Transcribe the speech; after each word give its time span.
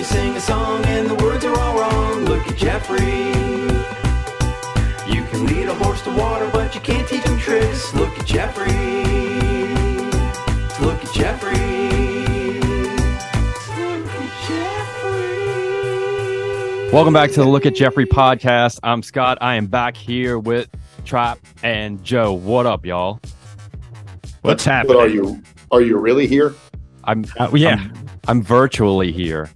you 0.00 0.06
sing 0.06 0.34
a 0.34 0.40
song 0.40 0.82
and 0.86 1.10
the 1.10 1.14
words 1.16 1.44
are 1.44 1.54
all 1.58 1.78
wrong. 1.78 2.24
Look 2.24 2.46
at 2.48 2.56
Jeffrey. 2.56 2.96
You 5.12 5.22
can 5.24 5.44
lead 5.44 5.68
a 5.68 5.74
horse 5.74 6.00
to 6.04 6.10
water, 6.16 6.48
but 6.54 6.74
you 6.74 6.80
can't 6.80 7.06
teach 7.06 7.22
him 7.22 7.38
tricks. 7.38 7.92
Look 7.92 8.08
at 8.18 8.24
Jeffrey. 8.24 8.72
Look 10.82 11.04
at 11.04 11.12
Jeffrey. 11.12 12.60
Look 13.76 14.06
at 14.08 14.48
Jeffrey. 14.48 15.20
Welcome 16.94 17.12
back 17.12 17.32
to 17.32 17.40
the 17.42 17.46
Look 17.46 17.66
at 17.66 17.74
Jeffrey 17.74 18.06
podcast. 18.06 18.80
I'm 18.82 19.02
Scott. 19.02 19.36
I 19.42 19.56
am 19.56 19.66
back 19.66 19.98
here 19.98 20.38
with 20.38 20.70
Trap 21.04 21.40
and 21.62 22.02
Joe. 22.02 22.32
What 22.32 22.64
up, 22.64 22.86
y'all? 22.86 23.20
What's 24.40 24.64
But 24.64 24.72
happening? 24.72 24.96
are 24.96 25.08
you 25.08 25.42
are 25.70 25.82
you 25.82 25.98
really 25.98 26.26
here? 26.26 26.54
I'm 27.04 27.26
Uh, 27.38 27.50
yeah, 27.52 27.74
I'm, 27.74 28.08
I'm 28.28 28.42
virtually 28.42 29.12
here. 29.12 29.50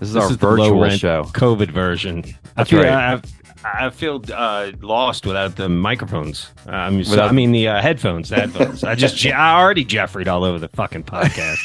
This 0.00 0.08
is 0.08 0.14
this 0.14 0.24
our 0.24 0.30
is 0.30 0.36
virtual 0.36 0.80
rent 0.80 0.98
show. 1.00 1.24
COVID 1.32 1.70
version. 1.70 2.24
I 2.56 2.64
feel 2.64 2.80
right. 2.82 3.22
I, 3.64 3.86
I 3.86 3.90
feel 3.90 4.22
uh, 4.32 4.72
lost 4.80 5.26
without 5.26 5.56
the 5.56 5.68
microphones. 5.68 6.50
Um, 6.66 7.04
so- 7.04 7.10
Without- 7.12 7.28
I 7.28 7.32
mean 7.32 7.52
the 7.52 7.68
uh, 7.68 7.82
headphones. 7.82 8.30
The 8.30 8.36
headphones. 8.36 8.82
I 8.82 8.94
just 8.94 9.24
I 9.26 9.60
already 9.60 9.84
Jeffreyed 9.84 10.26
all 10.28 10.44
over 10.44 10.58
the 10.58 10.68
fucking 10.68 11.04
podcast. 11.04 11.58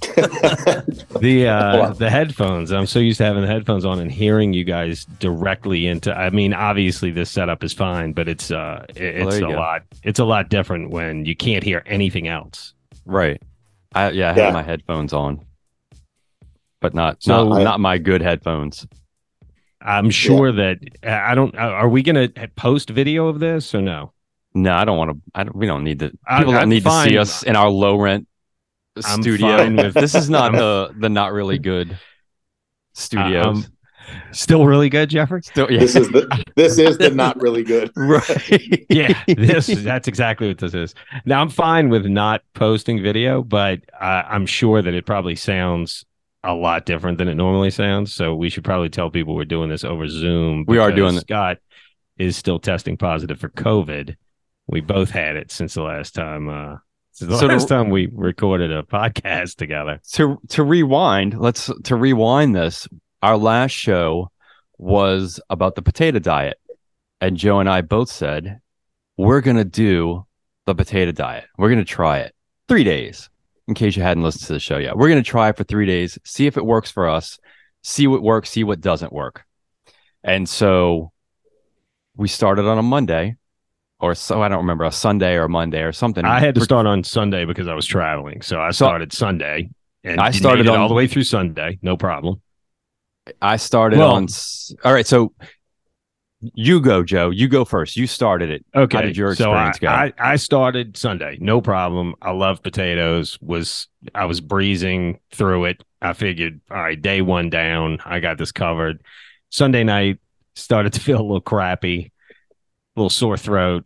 the 1.20 1.48
uh, 1.48 1.78
Wow. 1.78 1.92
the 1.92 2.08
headphones. 2.10 2.72
I'm 2.72 2.86
so 2.86 2.98
used 2.98 3.18
to 3.18 3.24
having 3.24 3.42
the 3.42 3.48
headphones 3.48 3.84
on 3.84 3.98
and 4.00 4.10
hearing 4.10 4.52
you 4.52 4.64
guys 4.64 5.04
directly 5.18 5.86
into. 5.86 6.16
I 6.16 6.30
mean, 6.30 6.54
obviously 6.54 7.10
this 7.10 7.30
setup 7.30 7.62
is 7.64 7.72
fine, 7.72 8.12
but 8.12 8.28
it's 8.28 8.50
uh, 8.50 8.86
it- 8.94 9.18
Well, 9.18 9.28
it's 9.28 9.38
there 9.38 9.48
a 9.48 9.52
go. 9.52 9.58
lot. 9.58 9.82
It's 10.04 10.18
a 10.18 10.24
lot 10.24 10.48
different 10.48 10.90
when 10.90 11.24
you 11.26 11.36
can't 11.36 11.62
hear 11.64 11.82
anything 11.86 12.28
else. 12.28 12.74
Right. 13.04 13.42
I, 13.94 14.10
yeah, 14.10 14.32
I 14.32 14.36
Yeah. 14.36 14.44
have 14.46 14.54
my 14.54 14.62
headphones 14.62 15.12
on, 15.12 15.40
but 16.80 16.94
not 16.94 17.22
So- 17.22 17.48
not, 17.48 17.60
I- 17.60 17.64
not 17.64 17.80
my 17.80 17.98
good 17.98 18.22
headphones. 18.22 18.86
I'm 19.80 20.10
sure 20.10 20.50
that 20.50 20.78
I 21.04 21.36
don't. 21.36 21.56
Are 21.56 21.88
we 21.88 22.02
going 22.02 22.32
to 22.32 22.48
post 22.56 22.90
video 22.90 23.28
of 23.28 23.38
this 23.38 23.74
or 23.76 23.80
no? 23.80 24.12
No, 24.52 24.72
I 24.74 24.84
don't 24.84 24.98
want 24.98 25.12
to. 25.12 25.18
I 25.36 25.44
don't, 25.44 25.54
we 25.54 25.66
don't 25.66 25.84
need 25.84 26.00
to. 26.00 26.10
I- 26.26 26.38
People 26.38 26.54
don't 26.54 26.62
I'm 26.62 26.68
need 26.68 26.82
to 26.84 27.02
see 27.04 27.16
us 27.16 27.44
in 27.44 27.54
our 27.54 27.68
low 27.70 27.96
rent 27.96 28.26
I'm 29.04 29.22
studio. 29.22 29.56
fine 29.56 29.76
with- 29.76 29.94
this 30.02 30.16
is 30.16 30.28
not 30.28 30.50
the 30.52 30.92
the 30.98 31.08
not 31.08 31.32
really 31.32 31.58
good 31.60 31.96
studios. 32.94 33.46
um, 33.46 33.64
Still 34.32 34.64
really 34.66 34.88
good, 34.88 35.10
Jeffrey. 35.10 35.42
Still, 35.42 35.70
yeah. 35.70 35.80
This 35.80 35.94
is 35.94 36.08
the 36.08 36.44
this 36.56 36.78
is 36.78 36.96
the 36.96 37.10
not 37.10 37.36
really 37.40 37.62
good. 37.62 37.90
right. 37.94 38.86
Yeah, 38.88 39.22
this 39.28 39.66
that's 39.84 40.08
exactly 40.08 40.48
what 40.48 40.58
this 40.58 40.72
is. 40.74 40.94
Now 41.26 41.40
I'm 41.42 41.50
fine 41.50 41.88
with 41.90 42.06
not 42.06 42.42
posting 42.54 43.02
video, 43.02 43.42
but 43.42 43.80
uh, 44.00 44.22
I'm 44.26 44.46
sure 44.46 44.80
that 44.82 44.94
it 44.94 45.04
probably 45.06 45.36
sounds 45.36 46.06
a 46.44 46.54
lot 46.54 46.86
different 46.86 47.18
than 47.18 47.28
it 47.28 47.34
normally 47.34 47.70
sounds. 47.70 48.12
So 48.14 48.34
we 48.34 48.48
should 48.50 48.64
probably 48.64 48.88
tell 48.88 49.10
people 49.10 49.34
we're 49.34 49.44
doing 49.44 49.68
this 49.70 49.84
over 49.84 50.06
Zoom. 50.08 50.64
We 50.68 50.78
are 50.78 50.92
doing. 50.92 51.18
Scott 51.20 51.58
is 52.16 52.36
still 52.36 52.58
testing 52.58 52.96
positive 52.96 53.38
for 53.40 53.48
COVID. 53.50 54.16
We 54.66 54.80
both 54.80 55.10
had 55.10 55.36
it 55.36 55.50
since 55.50 55.74
the 55.74 55.82
last 55.82 56.14
time. 56.14 56.48
Uh, 56.48 56.76
since 57.12 57.30
the 57.30 57.38
So 57.38 57.48
to- 57.48 57.54
last 57.54 57.68
time 57.68 57.90
we 57.90 58.08
recorded 58.12 58.70
a 58.72 58.82
podcast 58.84 59.56
together. 59.56 60.00
to 60.12 60.38
to 60.48 60.62
rewind, 60.62 61.38
let's 61.38 61.70
to 61.84 61.96
rewind 61.96 62.54
this. 62.54 62.86
Our 63.22 63.36
last 63.36 63.72
show 63.72 64.30
was 64.78 65.40
about 65.50 65.74
the 65.74 65.82
potato 65.82 66.18
diet, 66.20 66.58
and 67.20 67.36
Joe 67.36 67.58
and 67.58 67.68
I 67.68 67.80
both 67.80 68.10
said 68.10 68.60
we're 69.16 69.40
gonna 69.40 69.64
do 69.64 70.24
the 70.66 70.74
potato 70.76 71.10
diet. 71.10 71.46
We're 71.56 71.70
gonna 71.70 71.84
try 71.84 72.18
it 72.18 72.34
three 72.68 72.84
days. 72.84 73.28
In 73.68 73.74
case 73.74 73.96
you 73.96 74.02
hadn't 74.02 74.22
listened 74.22 74.46
to 74.46 74.54
the 74.54 74.60
show 74.60 74.78
yet, 74.78 74.96
we're 74.96 75.10
gonna 75.10 75.22
try 75.22 75.50
it 75.50 75.56
for 75.58 75.62
three 75.62 75.84
days, 75.84 76.18
see 76.24 76.46
if 76.46 76.56
it 76.56 76.64
works 76.64 76.90
for 76.90 77.06
us, 77.06 77.38
see 77.82 78.06
what 78.06 78.22
works, 78.22 78.48
see 78.48 78.64
what 78.64 78.80
doesn't 78.80 79.12
work. 79.12 79.44
And 80.24 80.48
so 80.48 81.12
we 82.16 82.28
started 82.28 82.64
on 82.64 82.78
a 82.78 82.82
Monday, 82.82 83.36
or 84.00 84.14
so 84.14 84.40
I 84.42 84.48
don't 84.48 84.58
remember 84.60 84.84
a 84.84 84.90
Sunday 84.90 85.34
or 85.34 85.44
a 85.44 85.48
Monday 85.50 85.82
or 85.82 85.92
something. 85.92 86.24
I 86.24 86.40
had 86.40 86.54
to 86.54 86.62
start 86.62 86.86
on 86.86 87.04
Sunday 87.04 87.44
because 87.44 87.68
I 87.68 87.74
was 87.74 87.84
traveling, 87.84 88.40
so 88.40 88.58
I 88.58 88.70
So- 88.70 88.86
started 88.86 89.12
Sunday. 89.12 89.68
And 90.02 90.18
I 90.18 90.30
started 90.30 90.66
on- 90.66 90.78
all 90.78 90.88
the 90.88 90.94
way 90.94 91.06
through 91.06 91.24
Sunday, 91.24 91.78
no 91.82 91.96
problem. 91.98 92.40
I 93.42 93.56
started 93.56 93.98
Well- 93.98 94.14
on. 94.14 94.28
All 94.82 94.94
right, 94.94 95.06
so 95.06 95.34
you 96.40 96.80
go, 96.80 97.02
Joe. 97.02 97.30
You 97.30 97.48
go 97.48 97.64
first. 97.64 97.96
You 97.96 98.06
started 98.06 98.50
it. 98.50 98.64
Okay. 98.74 98.96
How 98.96 99.02
did 99.02 99.16
your 99.16 99.34
so 99.34 99.50
I, 99.52 99.68
experience 99.68 100.12
go? 100.16 100.22
I, 100.22 100.32
I 100.32 100.36
started 100.36 100.96
Sunday, 100.96 101.36
no 101.40 101.60
problem. 101.60 102.14
I 102.22 102.30
love 102.30 102.62
potatoes. 102.62 103.38
Was 103.40 103.88
I 104.14 104.26
was 104.26 104.40
breezing 104.40 105.18
through 105.32 105.66
it. 105.66 105.82
I 106.00 106.12
figured, 106.12 106.60
all 106.70 106.76
right, 106.76 107.00
day 107.00 107.22
one 107.22 107.50
down, 107.50 107.98
I 108.04 108.20
got 108.20 108.38
this 108.38 108.52
covered. 108.52 109.02
Sunday 109.50 109.82
night 109.82 110.18
started 110.54 110.92
to 110.92 111.00
feel 111.08 111.20
a 111.20 111.22
little 111.22 111.40
crappy, 111.40 112.12
a 112.30 113.00
little 113.00 113.10
sore 113.10 113.36
throat, 113.36 113.84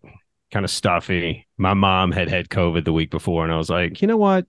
kind 0.50 0.64
of 0.64 0.70
stuffy. 0.70 1.46
My 1.56 1.74
mom 1.74 2.12
had 2.12 2.28
had 2.28 2.50
COVID 2.50 2.84
the 2.84 2.92
week 2.92 3.10
before, 3.10 3.44
and 3.44 3.52
I 3.52 3.56
was 3.56 3.70
like, 3.70 4.02
you 4.02 4.08
know 4.08 4.18
what? 4.18 4.46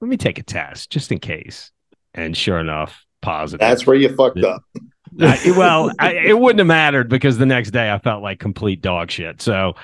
Let 0.00 0.08
me 0.08 0.16
take 0.16 0.38
a 0.38 0.42
test 0.42 0.90
just 0.90 1.12
in 1.12 1.18
case. 1.18 1.70
And 2.14 2.36
sure 2.36 2.58
enough, 2.58 3.04
positive. 3.20 3.60
That's 3.60 3.86
where 3.86 3.96
you 3.96 4.14
fucked 4.14 4.42
up. 4.42 4.62
I- 5.20 5.52
well, 5.56 5.90
I, 5.98 6.12
it 6.14 6.38
wouldn't 6.38 6.58
have 6.60 6.66
mattered 6.66 7.08
because 7.08 7.38
the 7.38 7.46
next 7.46 7.70
day 7.70 7.90
I 7.92 7.98
felt 7.98 8.22
like 8.22 8.38
complete 8.38 8.80
dog 8.80 9.10
shit. 9.10 9.42
So 9.42 9.74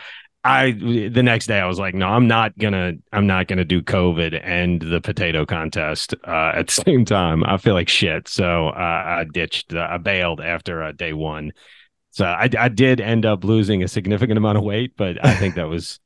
I 0.44 0.72
the 0.72 1.22
next 1.22 1.46
day 1.46 1.58
I 1.60 1.66
was 1.66 1.78
like, 1.78 1.94
no, 1.94 2.06
I'm 2.08 2.26
not 2.26 2.56
gonna 2.58 2.92
I'm 3.12 3.26
not 3.26 3.48
gonna 3.48 3.64
do 3.64 3.82
COVID 3.82 4.40
and 4.42 4.80
the 4.80 5.00
potato 5.00 5.44
contest 5.44 6.14
uh, 6.26 6.52
at 6.54 6.68
the 6.68 6.72
same 6.86 7.04
time. 7.04 7.44
I 7.44 7.56
feel 7.58 7.74
like 7.74 7.88
shit. 7.88 8.28
So 8.28 8.68
uh, 8.68 8.72
I 8.72 9.24
ditched. 9.30 9.74
Uh, 9.74 9.86
I 9.90 9.98
bailed 9.98 10.40
after 10.40 10.82
uh, 10.82 10.92
day 10.92 11.12
one. 11.12 11.52
So 12.12 12.24
I, 12.24 12.48
I 12.58 12.68
did 12.68 13.00
end 13.00 13.26
up 13.26 13.44
losing 13.44 13.82
a 13.82 13.88
significant 13.88 14.38
amount 14.38 14.58
of 14.58 14.64
weight, 14.64 14.94
but 14.96 15.24
I 15.24 15.34
think 15.34 15.54
that 15.56 15.68
was 15.68 16.00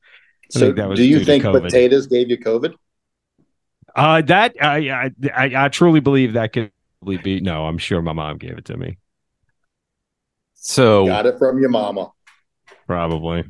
I 0.55 0.59
So 0.59 0.71
that 0.73 0.89
was 0.89 0.99
do 0.99 1.03
you 1.05 1.19
think 1.25 1.43
potatoes 1.43 2.07
gave 2.07 2.29
you 2.29 2.37
COVID? 2.37 2.73
uh, 3.95 4.21
that 4.23 4.55
I, 4.61 4.89
I 4.89 5.11
I 5.35 5.65
I 5.65 5.69
truly 5.69 5.99
believe 5.99 6.33
that 6.33 6.53
could 6.53 6.71
be. 7.05 7.39
No, 7.41 7.65
I'm 7.65 7.77
sure 7.77 8.01
my 8.01 8.13
mom 8.13 8.37
gave 8.37 8.57
it 8.57 8.65
to 8.65 8.77
me. 8.77 8.97
So 10.63 11.05
Got 11.05 11.25
it 11.25 11.37
from 11.37 11.59
your 11.59 11.69
mama. 11.69 12.11
Probably. 12.87 13.43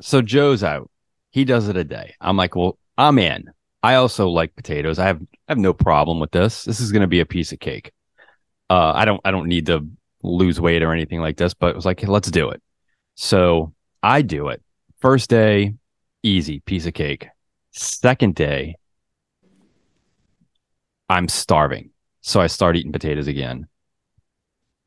so 0.00 0.22
Joe's 0.22 0.62
out. 0.62 0.88
He 1.30 1.44
does 1.44 1.68
it 1.68 1.76
a 1.76 1.82
day. 1.82 2.14
I'm 2.20 2.36
like, 2.36 2.54
well, 2.54 2.78
I'm 2.96 3.18
in. 3.18 3.50
I 3.82 3.96
also 3.96 4.28
like 4.28 4.54
potatoes. 4.54 5.00
I 5.00 5.06
have 5.06 5.20
I 5.20 5.52
have 5.52 5.58
no 5.58 5.72
problem 5.72 6.20
with 6.20 6.30
this. 6.30 6.64
This 6.64 6.78
is 6.78 6.92
going 6.92 7.00
to 7.00 7.08
be 7.08 7.18
a 7.18 7.26
piece 7.26 7.52
of 7.52 7.58
cake. 7.58 7.92
Uh, 8.70 8.92
I 8.94 9.04
don't 9.04 9.20
I 9.24 9.32
don't 9.32 9.48
need 9.48 9.66
to 9.66 9.88
lose 10.22 10.60
weight 10.60 10.84
or 10.84 10.92
anything 10.92 11.20
like 11.20 11.36
this, 11.36 11.52
but 11.52 11.70
it 11.70 11.76
was 11.76 11.84
like, 11.84 12.06
let's 12.06 12.30
do 12.30 12.50
it. 12.50 12.62
So 13.16 13.74
I 14.02 14.22
do 14.22 14.48
it. 14.48 14.62
First 15.00 15.30
day, 15.30 15.74
easy 16.22 16.60
piece 16.60 16.86
of 16.86 16.94
cake. 16.94 17.26
Second 17.72 18.36
day, 18.36 18.76
I'm 21.08 21.26
starving. 21.26 21.90
So 22.20 22.40
I 22.40 22.46
start 22.46 22.76
eating 22.76 22.92
potatoes 22.92 23.26
again. 23.26 23.66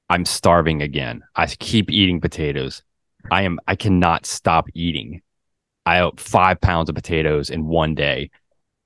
I'm 0.10 0.26
starving 0.26 0.82
again. 0.82 1.24
I 1.36 1.48
keep 1.48 1.90
eating 1.92 2.22
potatoes. 2.22 2.84
I 3.32 3.44
am 3.44 3.60
I 3.68 3.76
cannot 3.76 4.26
stop 4.26 4.68
eating. 4.74 5.22
I 5.86 6.04
ate 6.06 6.20
five 6.20 6.62
pounds 6.62 6.90
of 6.90 6.96
potatoes 6.96 7.50
in 7.50 7.66
one 7.66 7.96
day, 7.96 8.30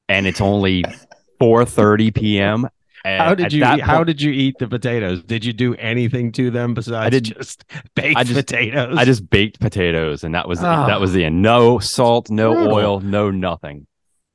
and 0.08 0.28
it's 0.28 0.42
only 0.42 0.84
4:30 1.42 2.14
p.m. 2.16 2.68
And 3.06 3.22
How 3.24 3.34
did 3.34 3.54
you 3.54 3.64
eat, 3.66 3.80
how 3.80 4.04
did 4.04 4.22
you 4.22 4.30
eat 4.32 4.56
the 4.60 4.68
potatoes? 4.68 5.24
Did 5.24 5.46
you 5.46 5.54
do 5.54 5.74
anything 5.76 6.34
to 6.34 6.52
them 6.52 6.74
besides 6.74 7.12
did- 7.16 7.24
just 7.36 7.64
baked 7.96 8.18
I 8.18 8.24
just- 8.24 8.36
potatoes? 8.36 8.98
I 8.98 9.06
just 9.06 9.30
baked 9.30 9.60
potatoes, 9.62 10.24
and 10.26 10.36
that 10.36 10.48
was 10.50 10.62
Ah. 10.62 10.86
that 10.88 11.00
was 11.00 11.14
the 11.14 11.24
end. 11.26 11.42
No 11.42 11.80
salt, 11.80 12.30
no 12.30 12.54
Brutal. 12.54 12.74
oil, 12.74 13.00
no 13.00 13.32
nothing. 13.32 13.88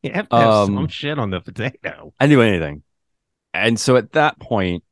you 0.02 0.12
have 0.12 0.28
to 0.30 0.36
have 0.36 0.48
um, 0.48 0.74
some 0.74 0.88
shit 0.88 1.18
on 1.18 1.28
the 1.30 1.40
potato. 1.40 2.12
I 2.20 2.26
do 2.26 2.40
anything. 2.42 2.82
And 3.52 3.78
so 3.78 3.96
at 3.96 4.12
that 4.12 4.38
point, 4.38 4.82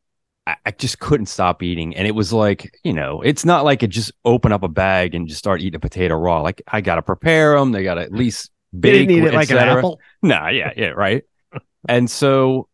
I, 0.46 0.56
I 0.66 0.70
just 0.72 0.98
couldn't 0.98 1.26
stop 1.26 1.62
eating. 1.62 1.94
And 1.96 2.06
it 2.06 2.14
was 2.14 2.32
like, 2.32 2.78
you 2.84 2.92
know, 2.92 3.22
it's 3.22 3.44
not 3.44 3.64
like 3.64 3.82
it 3.82 3.88
just 3.88 4.12
open 4.24 4.52
up 4.52 4.62
a 4.62 4.68
bag 4.68 5.14
and 5.14 5.28
just 5.28 5.38
start 5.38 5.60
eating 5.60 5.76
a 5.76 5.80
potato 5.80 6.16
raw. 6.16 6.40
Like 6.40 6.62
I 6.66 6.80
got 6.80 6.96
to 6.96 7.02
prepare 7.02 7.58
them. 7.58 7.72
They 7.72 7.84
got 7.84 7.94
to 7.94 8.02
at 8.02 8.12
least 8.12 8.50
You 8.72 8.80
bake. 8.80 9.08
didn't 9.08 9.10
eat 9.18 9.24
it 9.28 9.34
like 9.34 9.50
an 9.50 9.58
apple. 9.58 10.00
Nah, 10.22 10.48
yeah, 10.48 10.72
yeah, 10.76 10.88
right. 10.88 11.24
and 11.88 12.10
so 12.10 12.68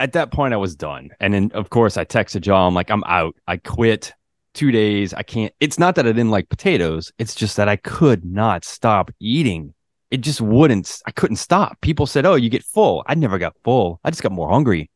at 0.00 0.12
that 0.14 0.32
point, 0.32 0.54
I 0.54 0.56
was 0.56 0.74
done. 0.74 1.10
And 1.20 1.32
then, 1.32 1.50
of 1.54 1.70
course, 1.70 1.96
I 1.96 2.04
texted 2.04 2.40
John, 2.40 2.68
I'm 2.68 2.74
like, 2.74 2.90
I'm 2.90 3.04
out. 3.04 3.36
I 3.46 3.58
quit 3.58 4.12
two 4.52 4.70
days. 4.72 5.14
I 5.14 5.22
can't. 5.22 5.52
It's 5.60 5.78
not 5.78 5.94
that 5.96 6.06
I 6.06 6.10
didn't 6.12 6.30
like 6.30 6.48
potatoes. 6.48 7.12
It's 7.18 7.34
just 7.34 7.56
that 7.56 7.68
I 7.68 7.76
could 7.76 8.24
not 8.24 8.64
stop 8.64 9.10
eating. 9.20 9.74
It 10.10 10.20
just 10.20 10.40
wouldn't. 10.40 11.00
I 11.06 11.10
couldn't 11.10 11.36
stop. 11.36 11.80
People 11.80 12.06
said, 12.06 12.24
"Oh, 12.26 12.34
you 12.34 12.48
get 12.50 12.64
full." 12.64 13.04
I 13.06 13.14
never 13.14 13.38
got 13.38 13.54
full. 13.64 14.00
I 14.04 14.10
just 14.10 14.22
got 14.22 14.32
more 14.32 14.48
hungry. 14.48 14.90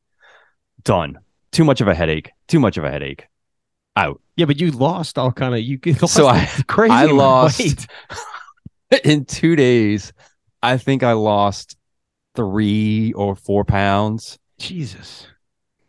Done. 0.85 1.19
Too 1.59 1.65
much 1.65 1.81
of 1.81 1.89
a 1.89 1.95
headache. 1.97 2.31
Too 2.47 2.61
much 2.61 2.77
of 2.77 2.85
a 2.85 2.91
headache. 2.93 3.27
Out. 3.97 4.21
Yeah, 4.37 4.45
but 4.47 4.61
you 4.61 4.71
lost 4.71 5.19
all 5.19 5.33
kind 5.33 5.55
of 5.57 5.61
you 5.61 5.81
lost 6.01 6.15
So 6.15 6.29
I- 6.29 6.49
crazy. 6.69 6.93
I 6.93 7.07
lost 7.07 7.89
in 9.05 9.25
two 9.25 9.57
days. 9.57 10.13
I 10.63 10.77
think 10.77 11.03
I 11.03 11.15
lost 11.15 11.77
three 12.37 13.13
or 13.15 13.35
four 13.35 13.65
pounds. 13.65 14.39
Jesus. 14.61 15.27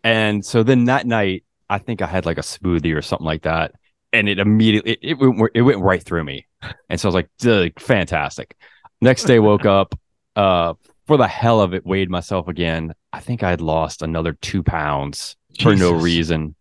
And 0.04 0.44
so 0.44 0.64
then 0.64 0.86
that 0.86 1.06
night, 1.06 1.44
I 1.70 1.78
think 1.78 2.02
I 2.02 2.08
had 2.08 2.26
like 2.26 2.40
a 2.40 2.42
smoothie 2.42 2.96
or 2.96 3.04
something 3.04 3.28
like 3.28 3.44
that, 3.44 3.74
and 4.12 4.28
it 4.28 4.40
immediately 4.40 4.94
it, 4.94 5.00
it 5.04 5.14
went 5.20 5.52
it 5.54 5.62
went 5.62 5.82
right 5.82 6.02
through 6.02 6.24
me, 6.24 6.48
and 6.90 7.00
so 7.00 7.08
I 7.08 7.10
was 7.10 7.14
like, 7.14 7.30
"Duh, 7.38 7.70
fantastic. 7.78 8.56
Next 9.02 9.26
day, 9.26 9.38
woke 9.38 9.66
up, 9.68 9.94
uh, 10.36 10.74
for 11.06 11.18
the 11.18 11.28
hell 11.28 11.62
of 11.62 11.76
it, 11.76 11.86
weighed 11.86 12.10
myself 12.10 12.48
again. 12.48 12.96
I 13.14 13.20
think 13.20 13.44
I 13.44 13.52
had 13.52 13.62
lost 13.62 14.02
another 14.02 14.34
two 14.34 14.64
pounds 14.64 15.36
for 15.62 15.76
no 15.76 15.92
reason. 15.92 16.56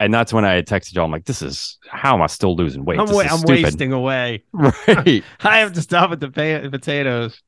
And 0.00 0.12
that's 0.12 0.32
when 0.32 0.44
I 0.44 0.54
had 0.54 0.66
texted 0.66 0.94
y'all. 0.94 1.04
I'm 1.04 1.12
like, 1.12 1.26
this 1.26 1.42
is 1.42 1.78
how 1.88 2.14
am 2.14 2.22
I 2.22 2.26
still 2.26 2.56
losing 2.56 2.84
weight? 2.84 2.98
I'm, 2.98 3.06
This 3.06 3.14
wa- 3.14 3.22
is 3.22 3.32
I'm 3.32 3.42
wasting 3.42 3.92
away. 3.92 4.42
Right. 4.52 5.22
I 5.40 5.58
have 5.58 5.74
to 5.74 5.80
stop 5.82 6.10
at 6.10 6.18
the 6.20 6.28
pa- 6.28 6.68
potatoes. 6.70 7.40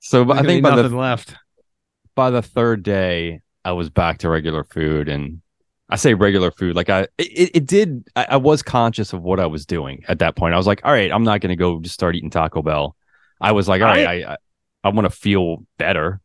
So 0.00 0.24
There's 0.24 0.38
I 0.40 0.42
think 0.42 0.62
by 0.62 0.70
the 0.74 0.82
nothing 0.82 0.98
left. 0.98 1.34
by 2.16 2.30
the 2.30 2.42
third 2.42 2.82
day, 2.82 3.42
I 3.64 3.72
was 3.72 3.90
back 3.90 4.18
to 4.18 4.28
regular 4.30 4.64
food, 4.64 5.08
and 5.08 5.40
I 5.88 5.96
say 5.96 6.14
regular 6.14 6.50
food 6.50 6.74
like 6.74 6.88
I 6.90 7.02
it, 7.18 7.50
it 7.54 7.66
did. 7.66 8.08
I, 8.16 8.26
I 8.30 8.36
was 8.38 8.62
conscious 8.62 9.12
of 9.12 9.22
what 9.22 9.38
I 9.38 9.46
was 9.46 9.64
doing 9.66 10.02
at 10.08 10.18
that 10.20 10.34
point. 10.36 10.54
I 10.54 10.56
was 10.56 10.66
like, 10.66 10.80
all 10.84 10.92
right, 10.92 11.12
I'm 11.12 11.22
not 11.24 11.40
going 11.40 11.50
to 11.50 11.56
go 11.56 11.78
just 11.80 11.94
start 11.94 12.16
eating 12.16 12.30
Taco 12.30 12.62
Bell. 12.62 12.96
I 13.40 13.52
was 13.52 13.68
like, 13.68 13.82
all 13.82 13.88
right, 13.88 14.06
I 14.26 14.32
I, 14.32 14.36
I 14.82 14.88
want 14.88 15.04
to 15.04 15.10
feel 15.16 15.64
better. 15.78 16.20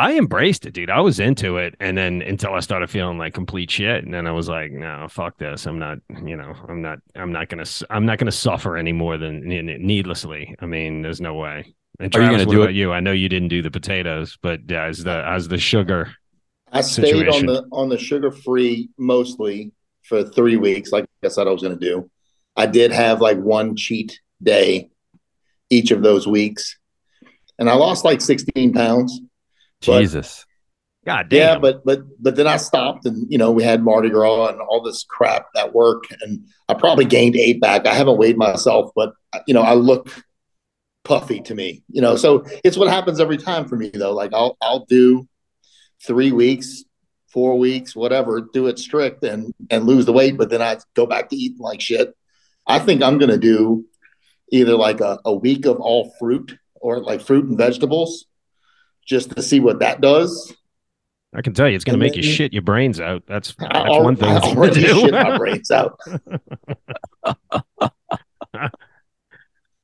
I 0.00 0.16
embraced 0.16 0.64
it, 0.64 0.72
dude. 0.72 0.88
I 0.88 1.00
was 1.00 1.20
into 1.20 1.58
it, 1.58 1.74
and 1.78 1.96
then 1.98 2.22
until 2.22 2.54
I 2.54 2.60
started 2.60 2.88
feeling 2.88 3.18
like 3.18 3.34
complete 3.34 3.70
shit, 3.70 4.02
and 4.02 4.14
then 4.14 4.26
I 4.26 4.32
was 4.32 4.48
like, 4.48 4.72
"No, 4.72 5.06
fuck 5.10 5.36
this. 5.36 5.66
I'm 5.66 5.78
not. 5.78 5.98
You 6.24 6.36
know, 6.36 6.54
I'm 6.68 6.80
not. 6.80 7.00
I'm 7.14 7.32
not 7.32 7.48
gonna. 7.50 7.66
I'm 7.90 8.06
not 8.06 8.18
gonna 8.18 8.32
suffer 8.32 8.78
any 8.78 8.92
more 8.92 9.18
than 9.18 9.52
n- 9.52 9.68
n- 9.68 9.86
needlessly. 9.86 10.54
I 10.58 10.66
mean, 10.66 11.02
there's 11.02 11.20
no 11.20 11.34
way." 11.34 11.74
And 11.98 12.14
Are 12.16 12.22
you 12.22 12.30
gonna 12.30 12.46
what 12.46 12.52
do 12.52 12.62
about 12.62 12.70
it? 12.70 12.76
you? 12.76 12.92
I 12.92 13.00
know 13.00 13.12
you 13.12 13.28
didn't 13.28 13.48
do 13.48 13.60
the 13.60 13.70
potatoes, 13.70 14.38
but 14.40 14.60
yeah, 14.66 14.86
as 14.86 15.04
the 15.04 15.22
as 15.26 15.48
the 15.48 15.58
sugar, 15.58 16.14
I 16.72 16.80
stayed 16.80 17.28
on 17.28 17.44
the 17.44 17.66
on 17.70 17.90
the 17.90 17.98
sugar 17.98 18.30
free 18.30 18.88
mostly 18.96 19.72
for 20.04 20.24
three 20.24 20.56
weeks, 20.56 20.92
like 20.92 21.04
I 21.22 21.28
said 21.28 21.46
I 21.46 21.50
was 21.50 21.62
going 21.62 21.78
to 21.78 21.86
do. 21.86 22.10
I 22.56 22.66
did 22.66 22.90
have 22.90 23.20
like 23.20 23.38
one 23.38 23.76
cheat 23.76 24.18
day 24.42 24.88
each 25.68 25.90
of 25.90 26.02
those 26.02 26.26
weeks, 26.26 26.78
and 27.58 27.68
I 27.68 27.74
lost 27.74 28.04
like 28.04 28.22
sixteen 28.22 28.72
pounds. 28.72 29.20
But- 29.86 30.00
Jesus. 30.00 30.46
God 31.06 31.30
damn. 31.30 31.38
Yeah, 31.38 31.58
but 31.58 31.84
but 31.84 32.02
but 32.22 32.36
then 32.36 32.46
I 32.46 32.58
stopped, 32.58 33.06
and 33.06 33.26
you 33.30 33.38
know 33.38 33.50
we 33.50 33.62
had 33.62 33.82
Mardi 33.82 34.10
Gras 34.10 34.48
and 34.48 34.60
all 34.60 34.82
this 34.82 35.02
crap 35.02 35.46
at 35.56 35.72
work, 35.72 36.04
and 36.20 36.46
I 36.68 36.74
probably 36.74 37.06
gained 37.06 37.36
eight 37.36 37.58
back. 37.58 37.86
I 37.86 37.94
haven't 37.94 38.18
weighed 38.18 38.36
myself, 38.36 38.90
but 38.94 39.14
you 39.46 39.54
know 39.54 39.62
I 39.62 39.74
look 39.74 40.12
puffy 41.04 41.40
to 41.40 41.54
me. 41.54 41.82
You 41.90 42.02
know, 42.02 42.16
so 42.16 42.44
it's 42.64 42.76
what 42.76 42.88
happens 42.88 43.18
every 43.18 43.38
time 43.38 43.66
for 43.66 43.76
me 43.76 43.90
though. 43.92 44.12
Like 44.12 44.34
I'll 44.34 44.58
I'll 44.60 44.84
do 44.84 45.26
three 46.06 46.32
weeks, 46.32 46.84
four 47.32 47.58
weeks, 47.58 47.96
whatever, 47.96 48.42
do 48.52 48.66
it 48.66 48.78
strict 48.78 49.24
and 49.24 49.54
and 49.70 49.86
lose 49.86 50.04
the 50.04 50.12
weight, 50.12 50.36
but 50.36 50.50
then 50.50 50.60
I 50.60 50.76
go 50.94 51.06
back 51.06 51.30
to 51.30 51.36
eating 51.36 51.60
like 51.60 51.80
shit. 51.80 52.14
I 52.66 52.78
think 52.78 53.02
I'm 53.02 53.16
gonna 53.16 53.38
do 53.38 53.86
either 54.52 54.76
like 54.76 55.00
a, 55.00 55.18
a 55.24 55.32
week 55.32 55.64
of 55.64 55.78
all 55.80 56.12
fruit 56.18 56.58
or 56.74 57.00
like 57.00 57.22
fruit 57.22 57.46
and 57.46 57.56
vegetables 57.56 58.26
just 59.10 59.36
to 59.36 59.42
see 59.42 59.60
what 59.60 59.80
that 59.80 60.00
does. 60.00 60.54
I 61.34 61.42
can 61.42 61.52
tell 61.52 61.68
you, 61.68 61.76
it's 61.76 61.84
gonna 61.84 61.96
And 61.96 62.02
make 62.02 62.16
you 62.16 62.22
shit 62.22 62.52
your 62.52 62.62
brains 62.62 63.00
out. 63.00 63.24
That's 63.26 63.54
I, 63.60 63.82
that's 63.84 63.98
one 63.98 64.16
thing. 64.16 64.28
I 64.30 64.36
it's 64.36 64.46
gonna 64.46 64.58
already 64.58 64.80
do. 64.80 65.00
shit 65.00 65.12
my 65.12 65.36
brains 65.36 65.70
out. 65.70 65.98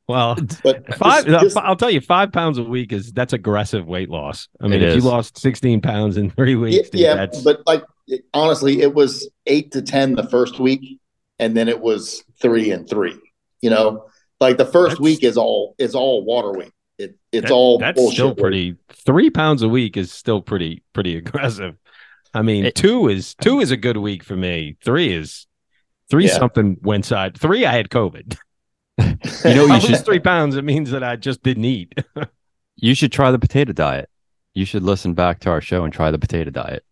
well, 0.08 0.37
But 0.62 0.94
Five, 0.96 1.26
just- 1.26 1.44
just- 1.44 1.56
I'll 1.56 1.76
tell 1.76 1.90
you, 1.90 2.00
five 2.00 2.32
pounds 2.32 2.58
a 2.58 2.64
week 2.64 2.93
is 2.93 3.12
that's 3.12 3.32
aggressive 3.32 3.87
weight 3.87 4.08
loss. 4.08 4.49
I 4.61 4.69
mean, 4.69 4.82
if 4.82 4.96
is. 4.96 5.05
you 5.05 5.11
lost 5.11 5.38
16 5.38 5.81
pounds 5.82 6.17
in 6.17 6.31
three 6.31 6.52
yeah, 6.55 6.58
weeks, 6.58 6.90
dude, 6.90 7.00
yeah, 7.00 7.14
that's 7.14 7.43
but 7.43 7.61
like 7.67 7.82
it- 8.06 8.25
honestly, 8.32 8.81
it 8.82 8.94
was 8.94 9.29
eight 9.46 9.72
to 9.72 9.82
ten 9.82 10.14
the 10.14 10.29
first 10.29 10.58
week, 10.61 11.00
and 11.38 11.56
then 11.56 11.69
it 11.69 11.81
was 11.81 12.22
three 12.40 12.70
and 12.70 12.88
three. 12.88 13.19
You 13.61 13.70
know, 13.70 14.06
like 14.40 14.58
the 14.58 14.67
first 14.67 15.00
week 15.00 15.25
is 15.25 15.37
all 15.37 15.75
is 15.79 15.94
all 15.94 16.25
water 16.25 16.52
weight. 16.52 16.72
It 16.98 17.16
it's 17.32 17.48
that- 17.48 17.52
all 17.52 17.78
that's 17.78 17.96
bullshit 17.96 18.14
still 18.14 18.28
weight. 18.28 18.38
pretty. 18.38 18.76
Three 18.93 19.31
pounds 19.31 19.62
a 19.62 19.69
week 19.69 19.96
is 19.96 20.10
still 20.12 20.40
pretty 20.43 20.82
pretty 20.93 21.16
aggressive. 21.19 21.76
I 22.34 22.43
mean, 22.43 22.66
It- 22.66 22.75
two 22.75 23.08
is 23.08 23.34
two 23.34 23.60
is 23.60 23.70
a 23.70 23.76
good 23.76 23.96
week 23.98 24.22
for 24.22 24.37
me. 24.37 24.76
Three 24.84 25.12
is 25.12 25.46
three 26.10 26.26
Yeah. 26.26 26.38
something 26.38 26.76
went 26.82 27.04
side. 27.04 27.37
Three, 27.38 27.64
I 27.66 27.72
had 27.72 27.88
COVID. 27.90 28.37
You 29.44 29.54
know, 29.54 29.75
If 29.75 29.82
you 29.82 29.88
should 29.96 30.04
three 30.06 30.20
pounds. 30.20 30.56
It 30.56 30.64
means 30.64 30.90
that 30.90 31.02
I 31.04 31.16
just 31.16 31.43
didn't 31.43 31.66
eat. 31.66 31.94
you 32.76 32.94
should 32.94 33.12
try 33.12 33.31
the 33.31 33.38
potato 33.38 33.72
diet. 33.75 34.08
You 34.54 34.64
should 34.64 34.82
listen 34.82 35.12
back 35.12 35.40
to 35.40 35.50
our 35.50 35.60
show 35.60 35.84
and 35.84 35.93
try 35.93 36.10
the 36.10 36.19
potato 36.19 36.50
diet. 36.50 36.82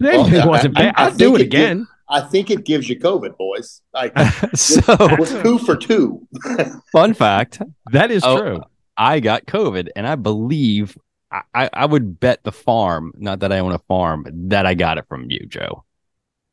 Well, 0.00 0.32
it 0.32 0.46
wasn't 0.46 0.78
I- 0.78 0.82
bad. 0.84 0.94
I 0.96 1.06
I'd 1.08 1.16
do 1.18 1.36
think 1.36 1.40
it 1.40 1.42
it 1.42 1.50
did- 1.50 1.60
again. 1.60 1.86
I 2.12 2.22
think 2.22 2.50
it 2.50 2.64
gives 2.64 2.88
you 2.88 2.98
COVID, 2.98 3.36
boys. 3.36 3.82
Like 3.94 4.18
so, 4.56 4.82
we're 5.18 5.42
two 5.42 5.58
for 5.60 5.76
two. 5.76 6.26
fun 6.90 7.14
fact 7.14 7.60
That 7.92 8.10
is 8.10 8.24
Oh, 8.24 8.40
true. 8.40 8.60
I 9.00 9.18
got 9.20 9.46
COVID, 9.46 9.88
and 9.96 10.06
I 10.06 10.14
believe 10.16 10.96
I, 11.32 11.40
I, 11.54 11.70
I 11.72 11.86
would 11.86 12.20
bet 12.20 12.44
the 12.44 12.52
farm, 12.52 13.12
not 13.16 13.40
that 13.40 13.50
I 13.52 13.58
own 13.60 13.72
a 13.72 13.78
farm, 13.78 14.26
that 14.48 14.66
I 14.66 14.74
got 14.74 14.98
it 14.98 15.06
from 15.08 15.30
you, 15.30 15.46
Joe. 15.48 15.84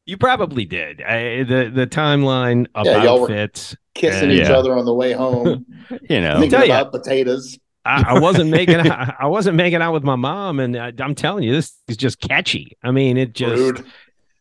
You 0.06 0.16
probably 0.18 0.64
did. 0.64 1.02
I, 1.02 1.44
the 1.44 1.70
the 1.74 1.86
timeline 1.86 2.68
Yeah, 2.76 3.04
y'all 3.04 3.16
about 3.18 3.20
were- 3.22 3.28
fits. 3.28 3.76
Kissing 3.94 4.30
Uh, 4.30 4.34
each 4.34 4.48
yeah. 4.48 4.54
other 4.54 4.78
on 4.78 4.86
the 4.86 4.94
way 4.94 5.12
home, 5.12 5.66
You 6.10 6.22
know, 6.22 6.34
thinking 6.40 6.52
tell 6.52 6.66
ya. 6.68 6.82
about 6.82 6.92
potatoes. 6.94 7.58
I, 7.84 8.16
I 8.16 8.20
wasn't 8.20 8.50
making 8.52 8.76
I, 8.92 9.14
I 9.20 9.26
wasn't 9.28 9.58
making 9.58 9.82
out 9.82 9.92
with 9.92 10.04
my 10.04 10.16
mom, 10.16 10.60
and 10.62 10.78
I, 10.78 10.94
I'm 11.00 11.16
telling 11.16 11.44
you, 11.44 11.52
this 11.52 11.74
is 11.88 11.98
just 11.98 12.20
catchy. 12.22 12.78
I 12.84 12.92
mean, 12.92 13.18
it 13.18 13.34
just 13.34 13.56
Rude. 13.60 13.86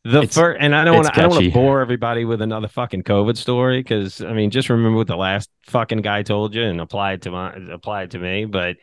The 0.06 0.26
first, 0.28 0.58
and 0.60 0.74
I 0.74 0.84
don't 0.84 0.96
want 0.96 1.16
I 1.16 1.22
don't 1.22 1.30
want 1.30 1.44
to 1.44 1.50
bore 1.50 1.80
everybody 1.80 2.24
with 2.24 2.40
another 2.40 2.68
fucking 2.68 3.02
COVID 3.02 3.36
story 3.36 3.80
because 3.80 4.20
I 4.20 4.32
mean, 4.32 4.50
just 4.50 4.68
remember 4.68 4.96
what 4.96 5.06
the 5.06 5.16
last 5.16 5.50
fucking 5.66 6.02
guy 6.02 6.22
told 6.22 6.54
you 6.54 6.62
and 6.62 6.80
apply 6.80 7.14
it 7.14 7.22
to 7.22 7.30
my 7.30 7.54
apply 7.70 8.04
it 8.04 8.10
to 8.12 8.18
me. 8.18 8.44
But 8.44 8.76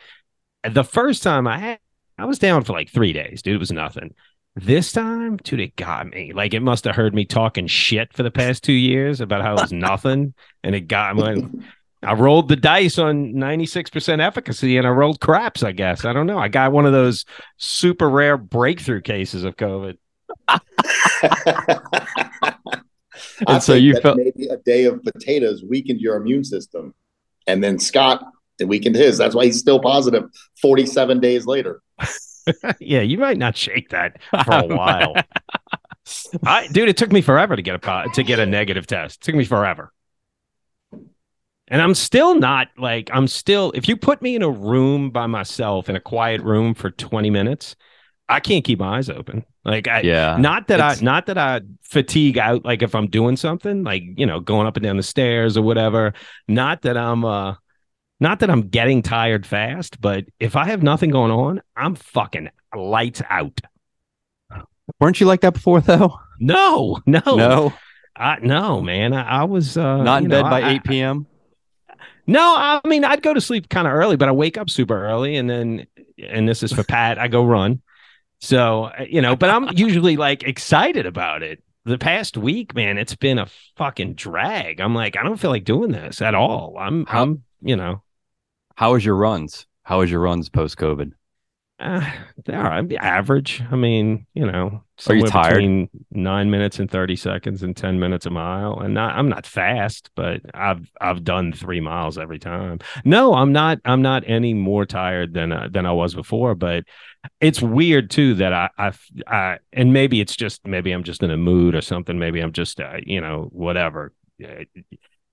the 0.70 0.84
first 0.84 1.24
time 1.24 1.48
I 1.48 1.58
had, 1.58 1.80
I 2.18 2.26
was 2.26 2.40
down 2.40 2.64
for 2.64 2.74
like 2.74 2.90
three 2.90 3.14
days, 3.14 3.42
dude. 3.42 3.56
It 3.56 3.60
was 3.60 3.72
nothing. 3.72 4.14
This 4.56 4.92
time, 4.92 5.38
dude, 5.38 5.62
it 5.62 5.76
got 5.76 6.08
me. 6.08 6.32
Like 6.34 6.54
it 6.54 6.60
must 6.60 6.84
have 6.86 6.96
heard 6.96 7.16
me 7.16 7.26
talking 7.26 7.68
shit 7.68 8.14
for 8.14 8.24
the 8.24 8.32
past 8.32 8.64
two 8.64 8.74
years 8.74 9.22
about 9.22 9.42
how 9.42 9.56
it 9.56 9.62
was 9.62 9.74
nothing, 9.74 10.34
and 10.64 10.76
it 10.76 10.82
got 10.82 11.16
me. 11.16 11.48
I 12.04 12.14
rolled 12.14 12.50
the 12.50 12.58
dice 12.58 13.00
on 13.00 13.34
96% 13.34 14.20
efficacy 14.20 14.78
and 14.78 14.86
I 14.86 14.90
rolled 14.90 15.22
craps, 15.22 15.64
I 15.64 15.72
guess. 15.72 16.04
I 16.04 16.12
don't 16.12 16.28
know. 16.28 16.38
I 16.38 16.50
got 16.50 16.74
one 16.74 16.86
of 16.86 16.92
those 16.92 17.24
super 17.56 18.10
rare 18.10 18.36
breakthrough 18.38 19.02
cases 19.02 19.46
of 19.46 19.56
COVID. 19.56 19.98
I 23.48 23.60
so 23.60 23.74
you 23.74 24.00
felt- 24.02 24.18
maybe 24.18 24.48
a 24.48 24.58
day 24.58 24.86
of 24.86 25.04
potatoes 25.04 25.64
weakened 25.64 26.02
your 26.02 26.16
immune 26.16 26.44
system, 26.44 26.94
and 27.48 27.64
then 27.64 27.80
Scott 27.80 28.24
it 28.60 28.68
weakened 28.68 28.96
his. 28.96 29.18
That's 29.18 29.36
why 29.36 29.46
he's 29.46 29.60
still 29.60 29.80
positive 29.80 30.26
47 30.62 31.20
days 31.20 31.46
later. 31.46 31.82
yeah, 32.80 33.02
you 33.02 33.18
might 33.18 33.38
not 33.38 33.58
shake 33.58 33.90
that 33.90 34.22
for 34.46 34.54
a 34.54 34.68
while. 34.76 35.16
I, 36.44 36.68
dude, 36.68 36.90
it 36.90 36.98
took 36.98 37.12
me 37.12 37.22
forever 37.22 37.56
to 37.56 37.62
get 37.62 37.76
a 37.76 38.10
to 38.14 38.24
get 38.24 38.40
a 38.40 38.46
negative 38.46 38.88
test. 38.88 39.22
It 39.22 39.26
took 39.26 39.36
me 39.36 39.46
forever. 39.46 39.92
And 41.70 41.82
I'm 41.82 41.96
still 41.96 42.36
not 42.36 42.68
like 42.78 43.10
I'm 43.14 43.28
still 43.28 43.72
if 43.74 43.88
you 43.88 43.96
put 43.96 44.22
me 44.22 44.36
in 44.36 44.44
a 44.44 44.50
room 44.50 45.10
by 45.10 45.28
myself 45.28 45.90
in 45.90 45.96
a 45.96 46.02
quiet 46.02 46.42
room 46.42 46.74
for 46.74 46.92
20 46.92 47.30
minutes, 47.30 47.76
I 48.30 48.40
can't 48.40 48.64
keep 48.64 48.80
my 48.80 48.98
eyes 48.98 49.10
open. 49.10 49.46
Like 49.66 49.88
I 49.88 50.02
yeah. 50.02 50.38
not 50.38 50.68
that 50.68 50.82
I 50.82 50.96
not 51.02 51.26
that 51.28 51.38
I 51.38 51.62
fatigue 51.84 52.38
out 52.38 52.66
like 52.66 52.82
if 52.82 52.96
I'm 52.96 53.08
doing 53.08 53.38
something 53.38 53.84
like 53.84 54.04
you 54.16 54.26
know 54.26 54.40
going 54.40 54.68
up 54.68 54.78
and 54.78 54.84
down 54.84 54.98
the 54.98 55.04
stairs 55.04 55.58
or 55.58 55.62
whatever. 55.62 56.14
Not 56.48 56.82
that 56.84 56.98
I'm 56.98 57.24
uh 57.26 57.56
not 58.20 58.40
that 58.40 58.50
I'm 58.50 58.70
getting 58.70 59.02
tired 59.02 59.46
fast, 59.46 60.00
but 60.00 60.26
if 60.40 60.56
I 60.56 60.66
have 60.66 60.82
nothing 60.82 61.10
going 61.10 61.32
on, 61.32 61.62
I'm 61.76 61.96
fucking 61.96 62.50
lights 62.76 63.22
out. 63.30 63.60
Weren't 65.00 65.20
you 65.20 65.26
like 65.26 65.42
that 65.42 65.54
before, 65.54 65.82
though? 65.82 66.20
No, 66.40 67.00
no, 67.06 67.22
No, 67.26 67.74
I, 68.18 68.40
no, 68.42 68.82
man. 68.82 69.14
I, 69.14 69.42
I 69.42 69.44
was 69.46 69.78
uh, 69.78 70.04
not 70.04 70.18
in 70.18 70.24
you 70.24 70.30
know, 70.30 70.44
bed 70.44 70.50
by 70.50 70.62
I- 70.62 70.72
8 70.74 70.84
p.m. 70.84 71.28
No, 72.26 72.56
I 72.58 72.82
mean 72.86 73.06
I'd 73.06 73.22
go 73.22 73.34
to 73.34 73.40
sleep 73.40 73.70
kind 73.70 73.88
of 73.88 73.94
early, 73.94 74.18
but 74.18 74.28
I 74.28 74.32
wake 74.32 74.58
up 74.58 74.70
super 74.70 75.06
early, 75.06 75.36
and 75.36 75.50
then 75.50 75.88
and 76.18 76.48
this 76.48 76.64
is 76.64 76.74
for 76.74 76.84
Pat. 76.84 77.18
I 77.18 77.28
go 77.28 77.46
run, 77.46 77.82
so 78.44 78.86
uh, 78.86 79.06
you 79.10 79.22
know. 79.22 79.36
But 79.36 79.50
I'm 79.50 79.70
usually 79.76 80.18
like 80.18 80.44
excited 80.44 81.06
about 81.06 81.44
it. 81.44 81.64
The 81.86 81.98
past 81.98 82.38
week, 82.38 82.74
man, 82.76 82.98
it's 82.98 83.16
been 83.16 83.40
a 83.40 83.48
fucking 83.76 84.14
drag. 84.14 84.80
I'm 84.80 84.96
like, 84.96 85.18
I 85.18 85.24
don't 85.24 85.40
feel 85.40 85.52
like 85.52 85.66
doing 85.66 85.92
this 85.92 86.22
at 86.22 86.34
all. 86.36 86.76
I'm, 86.80 87.06
How- 87.06 87.24
I'm, 87.24 87.44
you 87.62 87.76
know, 87.76 88.04
How 88.76 88.94
was 88.94 89.04
your 89.04 89.16
runs? 89.16 89.66
How 89.84 90.00
was 90.00 90.10
your 90.10 90.22
runs 90.22 90.48
post 90.50 90.78
COVID? 90.78 91.12
Uh, 91.84 92.10
they 92.46 92.54
are 92.54 92.72
I'm 92.72 92.90
average. 92.98 93.62
I 93.70 93.76
mean, 93.76 94.26
you 94.34 94.50
know, 94.50 94.84
Are 95.10 95.16
you 95.16 95.26
tired? 95.28 95.56
between 95.56 95.90
nine 96.12 96.50
minutes 96.50 96.80
and 96.80 96.90
thirty 96.90 97.18
seconds 97.18 97.62
and 97.62 97.76
ten 97.76 98.00
minutes 98.00 98.26
a 98.26 98.30
mile. 98.30 98.80
And 98.80 98.94
not, 98.94 99.16
I'm 99.18 99.28
not 99.28 99.46
fast, 99.46 100.10
but 100.16 100.40
I've 100.54 100.90
I've 101.02 101.26
done 101.26 101.52
three 101.52 101.82
miles 101.82 102.18
every 102.18 102.40
time. 102.40 102.80
No, 103.04 103.34
I'm 103.34 103.52
not. 103.52 103.80
I'm 103.84 104.02
not 104.02 104.24
any 104.26 104.54
more 104.54 104.86
tired 104.86 105.34
than 105.34 105.52
uh, 105.52 105.68
than 105.70 105.86
I 105.86 105.92
was 105.92 106.16
before. 106.16 106.56
But 106.56 106.86
it's 107.42 107.62
weird 107.62 108.10
too 108.10 108.36
that 108.36 108.54
I 108.54 108.70
I, 108.78 108.94
I 109.28 109.58
and 109.74 109.92
maybe 109.92 110.22
it's 110.22 110.38
just 110.38 110.66
maybe 110.66 110.94
I'm 110.94 111.04
just 111.04 111.22
in 111.22 111.32
a 111.32 111.38
mood 111.38 111.76
or 111.76 111.82
something. 111.82 112.18
Maybe 112.18 112.40
I'm 112.40 112.54
just 112.54 112.80
uh, 112.80 113.00
you 113.06 113.20
know 113.20 113.50
whatever. 113.52 114.14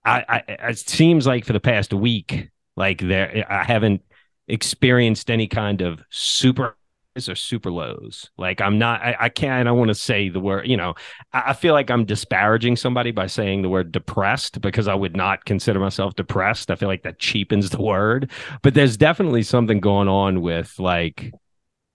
I, 0.04 0.24
I 0.28 0.68
it 0.70 0.78
seems 0.78 1.28
like 1.28 1.44
for 1.44 1.52
the 1.52 1.60
past 1.60 1.92
week, 1.92 2.50
like 2.76 2.98
there 3.00 3.46
I 3.48 3.62
haven't 3.62 4.02
experienced 4.50 5.30
any 5.30 5.46
kind 5.46 5.80
of 5.80 6.02
super 6.10 6.76
highs 7.14 7.28
or 7.28 7.34
super 7.34 7.70
lows. 7.70 8.30
Like 8.36 8.60
I'm 8.60 8.78
not, 8.78 9.02
I, 9.02 9.16
I 9.20 9.28
can't, 9.28 9.52
I 9.52 9.62
don't 9.62 9.78
want 9.78 9.88
to 9.88 9.94
say 9.94 10.28
the 10.28 10.40
word, 10.40 10.66
you 10.66 10.76
know, 10.76 10.94
I, 11.32 11.50
I 11.50 11.52
feel 11.52 11.74
like 11.74 11.90
I'm 11.90 12.04
disparaging 12.04 12.76
somebody 12.76 13.10
by 13.10 13.26
saying 13.26 13.62
the 13.62 13.68
word 13.68 13.92
depressed 13.92 14.60
because 14.60 14.88
I 14.88 14.94
would 14.94 15.16
not 15.16 15.44
consider 15.44 15.80
myself 15.80 16.14
depressed. 16.14 16.70
I 16.70 16.76
feel 16.76 16.88
like 16.88 17.02
that 17.02 17.18
cheapens 17.18 17.70
the 17.70 17.82
word, 17.82 18.30
but 18.62 18.74
there's 18.74 18.96
definitely 18.96 19.42
something 19.42 19.80
going 19.80 20.08
on 20.08 20.40
with 20.42 20.78
like, 20.78 21.32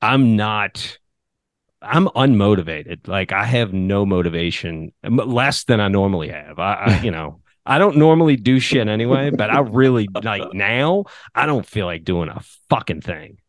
I'm 0.01 0.35
not, 0.35 0.97
I'm 1.81 2.07
unmotivated. 2.09 3.07
Like 3.07 3.31
I 3.31 3.45
have 3.45 3.74
no 3.74 4.05
motivation, 4.05 4.91
less 5.03 5.65
than 5.65 5.79
I 5.79 5.88
normally 5.88 6.29
have. 6.29 6.59
I, 6.59 6.74
I 6.74 7.00
you 7.03 7.12
know, 7.12 7.41
I 7.65 7.79
don't 7.79 7.98
normally 7.98 8.36
do 8.36 8.60
shit 8.60 8.88
anyway, 8.88 9.31
but 9.31 9.50
I 9.50 9.60
really 9.60 10.07
like 10.24 10.53
now. 10.53 11.05
I 11.34 11.45
don't 11.45 11.65
feel 11.65 11.86
like 11.86 12.03
doing 12.03 12.29
a 12.29 12.41
fucking 12.69 13.01
thing. 13.01 13.39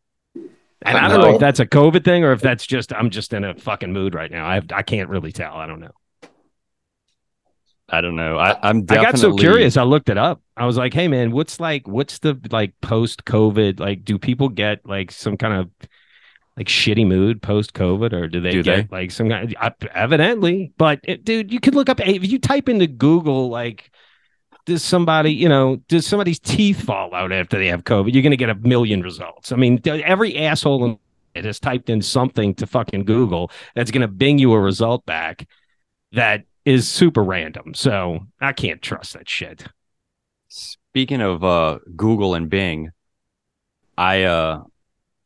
And 0.83 0.97
I 0.97 1.09
don't 1.09 1.21
know 1.21 1.35
if 1.35 1.41
that's 1.41 1.61
a 1.61 1.67
COVID 1.67 2.05
thing 2.05 2.25
or 2.25 2.33
if 2.33 2.41
that's 2.41 2.67
just 2.67 2.93
I'm 2.93 3.11
just 3.11 3.33
in 3.33 3.45
a 3.45 3.55
fucking 3.55 3.93
mood 3.93 4.15
right 4.15 4.31
now. 4.31 4.47
I 4.47 4.63
I 4.73 4.83
can't 4.83 5.09
really 5.09 5.33
tell. 5.33 5.55
I 5.55 5.67
don't 5.67 5.81
know. 5.81 5.93
I 7.89 8.01
don't 8.01 8.17
know. 8.17 8.37
I, 8.37 8.59
I'm 8.63 8.85
I 8.89 8.97
got 8.97 9.19
so 9.19 9.35
curious. 9.35 9.77
I 9.77 9.85
looked 9.85 10.09
it 10.09 10.19
up. 10.19 10.43
I 10.57 10.67
was 10.67 10.77
like, 10.77 10.93
hey 10.93 11.09
man, 11.09 11.31
what's 11.31 11.61
like 11.61 11.87
what's 11.87 12.19
the 12.19 12.39
like 12.51 12.73
post 12.81 13.25
COVID? 13.25 13.79
Like, 13.79 14.05
do 14.05 14.19
people 14.19 14.49
get 14.49 14.87
like 14.87 15.13
some 15.13 15.37
kind 15.37 15.55
of 15.55 15.71
like 16.57 16.67
shitty 16.67 17.07
mood 17.07 17.43
post 17.43 17.75
COVID, 17.75 18.13
or 18.13 18.29
do 18.29 18.41
they 18.41 18.51
Do 18.51 18.63
get 18.63 18.91
like 18.91 19.11
some 19.11 19.29
kind? 19.29 19.55
Of, 19.61 19.73
evidently, 19.95 20.73
but 20.79 21.01
it, 21.05 21.25
dude, 21.25 21.53
you 21.53 21.61
could 21.61 21.75
look 21.75 21.89
up 21.89 22.01
if 22.01 22.27
you 22.27 22.39
type 22.39 22.69
into 22.69 22.87
Google 22.87 23.51
like. 23.51 23.91
Does 24.67 24.83
somebody, 24.83 25.33
you 25.33 25.49
know, 25.49 25.77
does 25.89 26.07
somebody's 26.07 26.39
teeth 26.39 26.83
fall 26.83 27.15
out 27.15 27.33
after 27.33 27.57
they 27.59 27.69
have 27.69 27.85
COVID? 27.85 28.13
You're 28.13 28.23
going 28.23 28.33
to 28.33 28.37
get 28.37 28.51
a 28.51 28.55
million 28.57 29.01
results. 29.01 29.53
I 29.53 29.57
mean, 29.57 29.81
every 29.87 30.37
asshole 30.37 30.85
in 30.85 30.99
it 31.37 31.45
has 31.45 31.61
typed 31.61 31.91
in 31.91 32.03
something 32.03 32.55
to 32.55 32.67
fucking 32.67 33.05
Google 33.05 33.51
that's 33.75 33.91
going 33.91 34.01
to 34.01 34.09
bing 34.09 34.39
you 34.39 34.53
a 34.53 34.61
result 34.61 35.05
back 35.07 35.47
that 36.13 36.45
is 36.65 36.89
super 36.89 37.23
random. 37.23 37.75
So 37.75 38.21
I 38.41 38.53
can't 38.53 38.81
trust 38.83 39.13
that 39.13 39.29
shit. 39.29 39.65
Speaking 40.49 41.21
of 41.21 41.45
uh, 41.45 41.79
Google 41.95 42.35
and 42.35 42.49
Bing, 42.49 42.91
I 43.99 44.23
uh, 44.23 44.63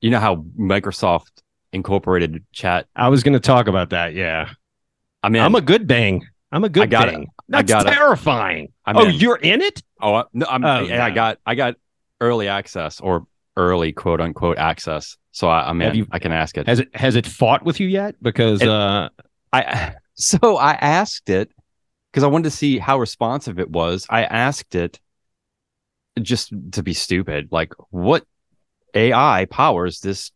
you 0.01 0.11
know 0.11 0.19
how 0.19 0.45
Microsoft 0.59 1.43
incorporated 1.73 2.45
chat. 2.53 2.89
I 2.97 3.09
was 3.09 3.23
going 3.23 3.35
to 3.35 3.41
talk 3.41 3.69
about 3.69 3.91
that. 3.91 4.15
Yeah. 4.15 4.51
I 5.23 5.29
mean, 5.29 5.43
I'm 5.43 5.55
a 5.55 5.61
good 5.61 5.87
Bing. 5.87 6.27
I'm 6.51 6.65
a 6.65 6.69
good 6.69 6.85
I 6.85 6.87
got 6.87 7.09
it. 7.09 7.29
I 7.53 7.63
That's 7.63 7.85
got 7.85 7.93
terrifying. 7.93 8.73
I'm 8.85 8.97
oh, 8.97 9.05
in. 9.07 9.15
you're 9.15 9.37
in 9.37 9.61
it? 9.61 9.83
Oh, 10.01 10.15
I- 10.15 10.25
no, 10.33 10.47
I'm, 10.49 10.65
Oh, 10.65 10.69
I 10.87 11.11
got 11.11 11.39
I 11.45 11.55
got 11.55 11.75
early 12.21 12.49
access 12.49 13.01
or 13.01 13.27
early 13.57 13.93
quote 13.93 14.21
unquote 14.21 14.59
access. 14.59 15.17
So 15.33 15.49
I, 15.49 15.69
I'm 15.69 15.81
in. 15.83 15.95
you- 15.95 16.07
I 16.11 16.19
can 16.19 16.33
ask 16.33 16.57
it. 16.57 16.67
Has 16.67 16.81
it 16.81 16.95
has 16.95 17.17
it 17.17 17.27
fought 17.27 17.65
with 17.65 17.81
you 17.81 17.89
yet? 17.89 18.15
Because 18.23 18.63
It- 18.63 18.69
uh 18.69 19.09
I 19.53 19.95
so 20.15 20.57
I 20.57 20.73
asked 20.73 21.29
it 21.29 21.51
because 22.11 22.23
I 22.23 22.29
wanted 22.29 22.45
to 22.45 22.51
see 22.51 22.79
how 22.79 22.99
responsive 22.99 23.59
it 23.59 23.71
was. 23.71 24.07
I 24.09 24.25
asked 24.25 24.75
it 24.75 25.01
just 26.21 26.53
to 26.73 26.83
be 26.83 26.93
stupid, 26.93 27.49
like 27.51 27.73
what 27.91 28.25
AI 28.95 29.47
powers 29.51 30.01
this, 30.01 30.33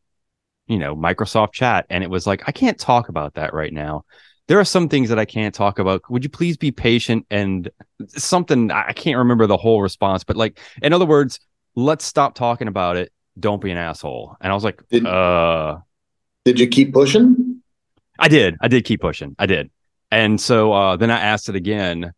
you 0.66 0.78
know, 0.78 0.97
Microsoft 0.97 1.52
Chat, 1.52 1.87
and 1.90 2.02
it 2.04 2.11
was 2.11 2.26
like, 2.26 2.42
I 2.47 2.52
can't 2.52 2.78
talk 2.78 3.09
about 3.09 3.35
that 3.35 3.52
right 3.54 3.73
now. 3.73 4.04
There 4.46 4.60
are 4.60 4.64
some 4.64 4.88
things 4.88 5.08
that 5.08 5.18
I 5.18 5.24
can't 5.24 5.54
talk 5.54 5.78
about. 5.78 6.02
Would 6.10 6.22
you 6.22 6.30
please 6.30 6.56
be 6.56 6.70
patient 6.70 7.26
and 7.30 7.70
something? 8.08 8.70
I 8.70 8.92
can't 8.92 9.18
remember 9.18 9.46
the 9.46 9.56
whole 9.56 9.80
response, 9.80 10.22
but 10.22 10.36
like, 10.36 10.58
in 10.82 10.92
other 10.92 11.06
words, 11.06 11.40
let's 11.74 12.04
stop 12.04 12.34
talking 12.34 12.68
about 12.68 12.96
it. 12.96 13.10
Don't 13.40 13.60
be 13.60 13.70
an 13.70 13.78
asshole. 13.78 14.36
And 14.40 14.50
I 14.52 14.54
was 14.54 14.62
like, 14.64 14.82
Did- 14.90 15.06
uh, 15.06 15.78
Did 16.44 16.60
you 16.60 16.68
keep 16.68 16.92
pushing? 16.92 17.62
I 18.18 18.28
did. 18.28 18.56
I 18.60 18.68
did 18.68 18.84
keep 18.84 19.00
pushing. 19.00 19.34
I 19.38 19.46
did. 19.46 19.70
And 20.10 20.40
so 20.40 20.72
uh, 20.72 20.96
then 20.96 21.10
I 21.10 21.18
asked 21.18 21.48
it 21.48 21.56
again. 21.56 22.12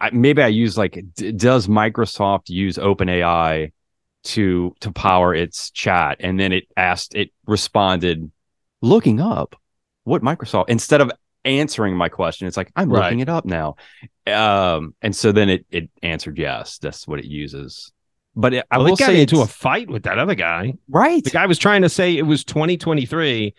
I, 0.00 0.10
maybe 0.10 0.42
I 0.42 0.46
used 0.48 0.76
like, 0.76 1.02
d- 1.16 1.32
does 1.32 1.66
Microsoft 1.66 2.48
use 2.48 2.76
OpenAI 2.76 3.72
to 4.22 4.76
to 4.80 4.92
power 4.92 5.34
its 5.34 5.70
chat? 5.70 6.18
And 6.20 6.38
then 6.38 6.52
it 6.52 6.64
asked, 6.76 7.14
it 7.16 7.30
responded, 7.46 8.30
looking 8.82 9.20
up 9.20 9.56
what 10.04 10.22
Microsoft 10.22 10.66
instead 10.68 11.00
of 11.00 11.10
answering 11.44 11.96
my 11.96 12.08
question. 12.08 12.46
It's 12.46 12.56
like 12.56 12.70
I'm 12.76 12.90
Right. 12.90 13.04
looking 13.04 13.20
it 13.20 13.28
up 13.28 13.44
now. 13.44 13.76
Um, 14.26 14.94
and 15.02 15.14
so 15.16 15.32
then 15.32 15.48
it 15.48 15.66
it 15.70 15.90
answered 16.02 16.38
yes. 16.38 16.78
That's 16.78 17.08
what 17.08 17.18
it 17.18 17.24
uses. 17.24 17.92
But 18.36 18.54
it, 18.54 18.66
I 18.70 18.78
well, 18.78 18.88
will 18.88 18.96
got 18.96 19.06
say 19.06 19.22
into 19.22 19.40
a 19.40 19.46
fight 19.46 19.90
with 19.90 20.04
that 20.04 20.18
other 20.18 20.34
guy. 20.34 20.74
right. 20.88 21.24
The 21.24 21.30
guy 21.30 21.46
was 21.46 21.58
trying 21.58 21.82
to 21.82 21.88
say 21.88 22.16
it 22.16 22.22
was 22.22 22.44
2023, 22.44 23.54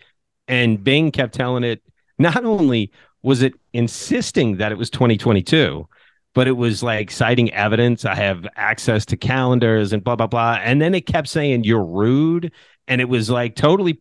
and 0.48 0.82
Bing 0.82 1.10
kept 1.10 1.34
telling 1.34 1.64
it. 1.64 1.82
Not 2.18 2.44
only 2.44 2.90
was 3.22 3.42
it 3.42 3.52
insisting 3.72 4.56
that 4.58 4.72
it 4.72 4.78
was 4.78 4.88
2022, 4.90 5.88
but 6.34 6.46
it 6.48 6.52
was 6.52 6.82
like 6.82 7.10
citing 7.10 7.52
evidence. 7.52 8.04
I 8.04 8.14
have 8.14 8.46
access 8.56 9.04
to 9.06 9.16
calendars 9.16 9.92
and 9.92 10.02
blah 10.02 10.16
blah 10.16 10.26
blah. 10.28 10.58
And 10.62 10.80
then 10.80 10.94
it 10.94 11.02
kept 11.06 11.28
saying 11.28 11.64
you're 11.64 11.84
rude, 11.84 12.52
and 12.88 13.00
it 13.00 13.08
was 13.08 13.30
like 13.30 13.54
totally 13.54 14.00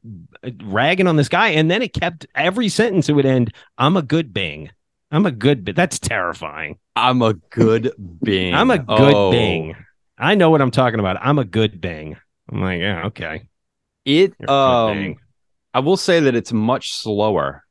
ragging 0.64 1.08
on 1.08 1.16
this 1.16 1.30
guy. 1.30 1.50
And 1.50 1.70
then 1.70 1.82
it 1.82 1.94
kept 1.94 2.26
every 2.36 2.70
sentence 2.70 3.10
it 3.10 3.14
would 3.14 3.26
end. 3.26 3.54
I'm 3.78 3.98
a 3.98 4.02
good 4.02 4.34
Bing. 4.34 4.72
I'm 5.12 5.26
a 5.26 5.32
good. 5.32 5.66
Bi-" 5.66 5.74
That's 5.74 6.00
terrifying. 6.00 6.78
I'm 6.96 7.22
a 7.22 7.34
good 7.34 7.92
Bing. 8.24 8.54
I'm 8.54 8.72
a 8.72 8.80
good 8.80 9.14
Oh. 9.16 9.32
Bing. 9.32 9.76
I 10.18 10.36
know 10.36 10.50
what 10.50 10.62
I'm 10.62 10.72
talking 10.72 11.00
about. 11.00 11.18
I'm 11.22 11.40
a 11.40 11.46
good 11.46 11.82
Bing. 11.82 12.18
I'm 12.52 12.62
like, 12.62 12.80
yeah, 12.80 13.06
okay. 13.08 13.48
It 14.06 14.34
You're 14.40 14.50
um 14.50 15.16
I 15.74 15.80
will 15.80 15.98
say 15.98 16.22
that 16.22 16.36
it's 16.36 16.52
much 16.52 16.94
slower 16.94 17.64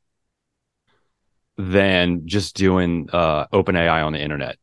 than 1.57 2.27
just 2.27 2.55
doing 2.55 3.09
uh 3.11 3.47
OpenAI 3.47 4.05
on 4.05 4.13
the 4.13 4.21
internet. 4.21 4.57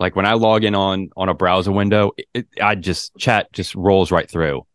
Like 0.00 0.16
when 0.16 0.26
I 0.26 0.34
log 0.34 0.64
in 0.64 0.74
on 0.74 1.10
on 1.16 1.28
a 1.28 1.34
browser 1.34 1.72
window, 1.72 2.12
it, 2.16 2.26
it, 2.34 2.46
I 2.60 2.74
just 2.74 3.16
chat 3.16 3.52
just 3.52 3.74
rolls 3.74 4.10
right 4.10 4.28
through. 4.28 4.66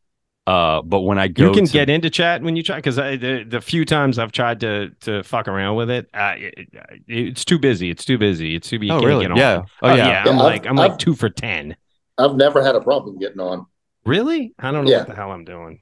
Uh, 0.48 0.82
but 0.82 1.02
when 1.02 1.20
I 1.20 1.28
go, 1.28 1.46
you 1.48 1.52
can 1.54 1.66
to- 1.66 1.72
get 1.72 1.90
into 1.90 2.10
chat 2.10 2.42
when 2.42 2.56
you 2.56 2.64
try 2.64 2.78
because 2.78 2.96
the, 2.96 3.46
the 3.48 3.62
few 3.62 3.86
times 3.86 4.18
I've 4.18 4.32
tried 4.32 4.60
to 4.62 4.90
to 5.02 5.22
fuck 5.24 5.48
around 5.48 5.76
with 5.76 5.92
it, 5.92 6.10
uh, 6.14 6.34
it, 6.38 6.70
it's 7.08 7.46
too 7.46 7.60
busy. 7.60 7.90
It's 7.92 8.04
too 8.04 8.18
busy. 8.18 8.56
It's 8.56 8.68
too. 8.70 8.78
You 8.82 8.94
Oh 8.94 9.02
really? 9.02 9.26
Get 9.26 9.32
on. 9.32 9.38
Yeah. 9.38 9.62
Oh 9.84 9.90
Oh, 9.90 9.90
yeah. 9.90 9.96
yeah. 9.96 10.08
Yeah, 10.26 10.32
I'm 10.32 10.36
I've- 10.40 10.44
like 10.44 10.66
I'm 10.66 10.76
like 10.76 10.92
I've- 10.94 10.98
two 11.04 11.14
for 11.16 11.30
ten. 11.30 11.76
I've 12.18 12.36
never 12.36 12.64
had 12.64 12.76
a 12.76 12.82
problem 12.82 13.18
getting 13.20 13.40
on. 13.40 13.66
Really? 14.06 14.54
I 14.60 14.72
don't 14.72 14.86
know 14.86 14.92
Yeah. 14.92 15.00
what 15.00 15.08
the 15.10 15.16
hell 15.16 15.32
I'm 15.32 15.46
doing. 15.46 15.82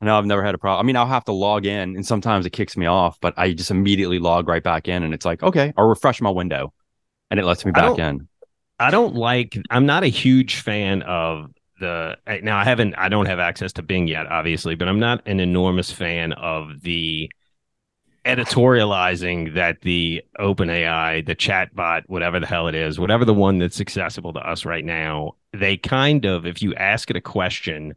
No, 0.00 0.18
I've 0.18 0.26
never 0.26 0.44
had 0.44 0.54
a 0.54 0.58
problem. 0.58 0.84
I 0.84 0.86
mean, 0.86 0.96
I'll 0.96 1.06
have 1.06 1.24
to 1.26 1.32
log 1.32 1.64
in, 1.64 1.96
and 1.96 2.04
sometimes 2.04 2.44
it 2.44 2.50
kicks 2.50 2.76
me 2.76 2.84
off, 2.84 3.18
but 3.22 3.32
I 3.38 3.52
just 3.54 3.70
immediately 3.70 4.18
log 4.18 4.46
right 4.48 4.62
back 4.62 4.88
in, 4.88 5.02
and 5.02 5.14
it's 5.14 5.24
like, 5.24 5.42
okay, 5.42 5.72
I'll 5.78 5.86
refresh 5.88 6.20
my 6.20 6.28
window, 6.30 6.74
and 7.30 7.40
it 7.40 7.46
lets 7.46 7.64
me 7.64 7.70
back 7.72 7.96
don't- 7.96 8.00
in. 8.00 8.28
I 8.78 8.90
don't 8.90 9.14
like. 9.14 9.56
I'm 9.70 9.86
not 9.86 10.02
a 10.02 10.08
huge 10.08 10.56
fan 10.56 11.02
of 11.02 11.50
the. 11.84 12.40
Now 12.42 12.58
I 12.58 12.64
haven't. 12.64 12.94
I 12.96 13.08
don't 13.08 13.26
have 13.26 13.38
access 13.38 13.72
to 13.74 13.82
Bing 13.82 14.08
yet, 14.08 14.26
obviously, 14.26 14.74
but 14.74 14.88
I'm 14.88 14.98
not 14.98 15.26
an 15.26 15.40
enormous 15.40 15.90
fan 15.90 16.32
of 16.32 16.82
the 16.82 17.30
editorializing 18.24 19.54
that 19.54 19.82
the 19.82 20.22
OpenAI, 20.40 21.26
the 21.26 21.36
chatbot, 21.36 22.02
whatever 22.06 22.40
the 22.40 22.46
hell 22.46 22.68
it 22.68 22.74
is, 22.74 22.98
whatever 22.98 23.24
the 23.24 23.34
one 23.34 23.58
that's 23.58 23.80
accessible 23.80 24.32
to 24.32 24.40
us 24.40 24.64
right 24.64 24.84
now, 24.84 25.32
they 25.52 25.76
kind 25.76 26.24
of, 26.24 26.46
if 26.46 26.62
you 26.62 26.74
ask 26.74 27.10
it 27.10 27.16
a 27.16 27.20
question, 27.20 27.94